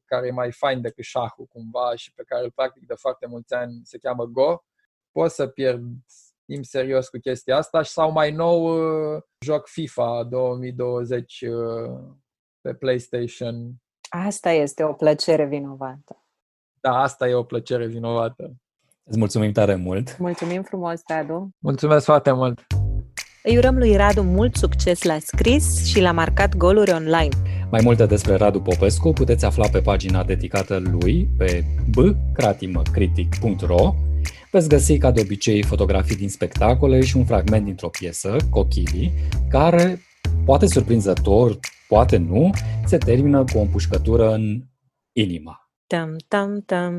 care 0.05 0.27
e 0.27 0.31
mai 0.31 0.51
fain 0.51 0.81
decât 0.81 1.03
șahul 1.03 1.45
cumva 1.45 1.95
și 1.95 2.13
pe 2.13 2.23
care 2.27 2.43
îl 2.43 2.51
practic 2.51 2.85
de 2.87 2.93
foarte 2.93 3.27
mulți 3.27 3.53
ani, 3.53 3.79
se 3.83 3.97
cheamă 3.97 4.25
Go. 4.25 4.57
Pot 5.11 5.31
să 5.31 5.47
pierd 5.47 5.83
timp 6.45 6.65
serios 6.65 7.09
cu 7.09 7.17
chestia 7.17 7.57
asta 7.57 7.81
și 7.81 7.91
sau 7.91 8.11
mai 8.11 8.31
nou 8.31 8.63
uh, 9.15 9.21
joc 9.45 9.67
FIFA 9.67 10.23
2020 10.23 11.41
uh, 11.41 11.49
pe 12.61 12.73
PlayStation. 12.73 13.73
Asta 14.09 14.51
este 14.51 14.83
o 14.83 14.93
plăcere 14.93 15.45
vinovată. 15.45 16.25
Da, 16.79 17.01
asta 17.01 17.27
e 17.27 17.33
o 17.33 17.43
plăcere 17.43 17.87
vinovată. 17.87 18.55
Îți 19.03 19.17
mulțumim 19.17 19.51
tare 19.51 19.75
mult! 19.75 20.17
Mulțumim 20.17 20.63
frumos, 20.63 21.01
Radu! 21.07 21.49
Mulțumesc 21.59 22.05
foarte 22.05 22.31
mult! 22.31 22.76
Îi 23.43 23.57
urăm 23.57 23.77
lui 23.77 23.95
Radu 23.95 24.21
mult 24.21 24.55
succes 24.55 25.03
la 25.03 25.17
scris 25.19 25.85
și 25.85 25.99
la 25.99 26.11
marcat 26.11 26.55
goluri 26.55 26.91
online. 26.91 27.29
Mai 27.71 27.81
multe 27.83 28.05
despre 28.05 28.35
Radu 28.35 28.61
Popescu 28.61 29.13
puteți 29.13 29.45
afla 29.45 29.67
pe 29.67 29.79
pagina 29.79 30.23
dedicată 30.23 30.77
lui 30.77 31.29
pe 31.37 31.63
bcratimăcritic.ro 31.89 33.95
Veți 34.51 34.69
găsi, 34.69 34.97
ca 34.97 35.11
de 35.11 35.21
obicei, 35.21 35.63
fotografii 35.63 36.15
din 36.15 36.29
spectacole 36.29 37.01
și 37.01 37.17
un 37.17 37.25
fragment 37.25 37.65
dintr-o 37.65 37.89
piesă, 37.89 38.35
Cochili, 38.49 39.13
care, 39.49 40.01
poate 40.45 40.67
surprinzător, 40.67 41.59
poate 41.87 42.17
nu, 42.17 42.49
se 42.85 42.97
termină 42.97 43.43
cu 43.43 43.57
o 43.57 43.61
împușcătură 43.61 44.33
în 44.33 44.63
inima. 45.11 45.69
Tam, 45.87 46.15
tam, 46.27 46.61
tam. 46.65 46.93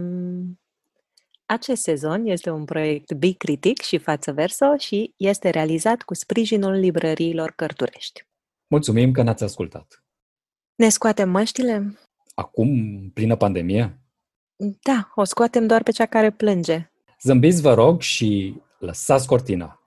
Acest 1.51 1.83
sezon 1.83 2.27
este 2.27 2.51
un 2.51 2.65
proiect 2.65 3.13
bicritic 3.13 3.81
și 3.81 3.99
față 3.99 4.33
verso 4.33 4.77
și 4.77 5.15
este 5.17 5.51
realizat 5.51 6.03
cu 6.03 6.15
sprijinul 6.15 6.73
librăriilor 6.73 7.51
Cărturești. 7.51 8.27
Mulțumim 8.67 9.13
că 9.13 9.23
ne-ați 9.23 9.45
ascultat! 9.45 10.05
Ne 10.75 10.89
scoatem 10.89 11.31
măștile? 11.31 11.99
Acum, 12.35 12.71
plină 13.15 13.37
pandemie? 13.37 14.01
Da, 14.83 15.13
o 15.15 15.25
scoatem 15.25 15.67
doar 15.67 15.83
pe 15.83 15.91
cea 15.91 16.07
care 16.07 16.31
plânge. 16.31 16.91
Zâmbiți, 17.23 17.63
vă 17.63 17.75
rog, 17.75 18.01
și 18.01 18.55
lăsați 18.79 19.27
cortina! 19.27 19.78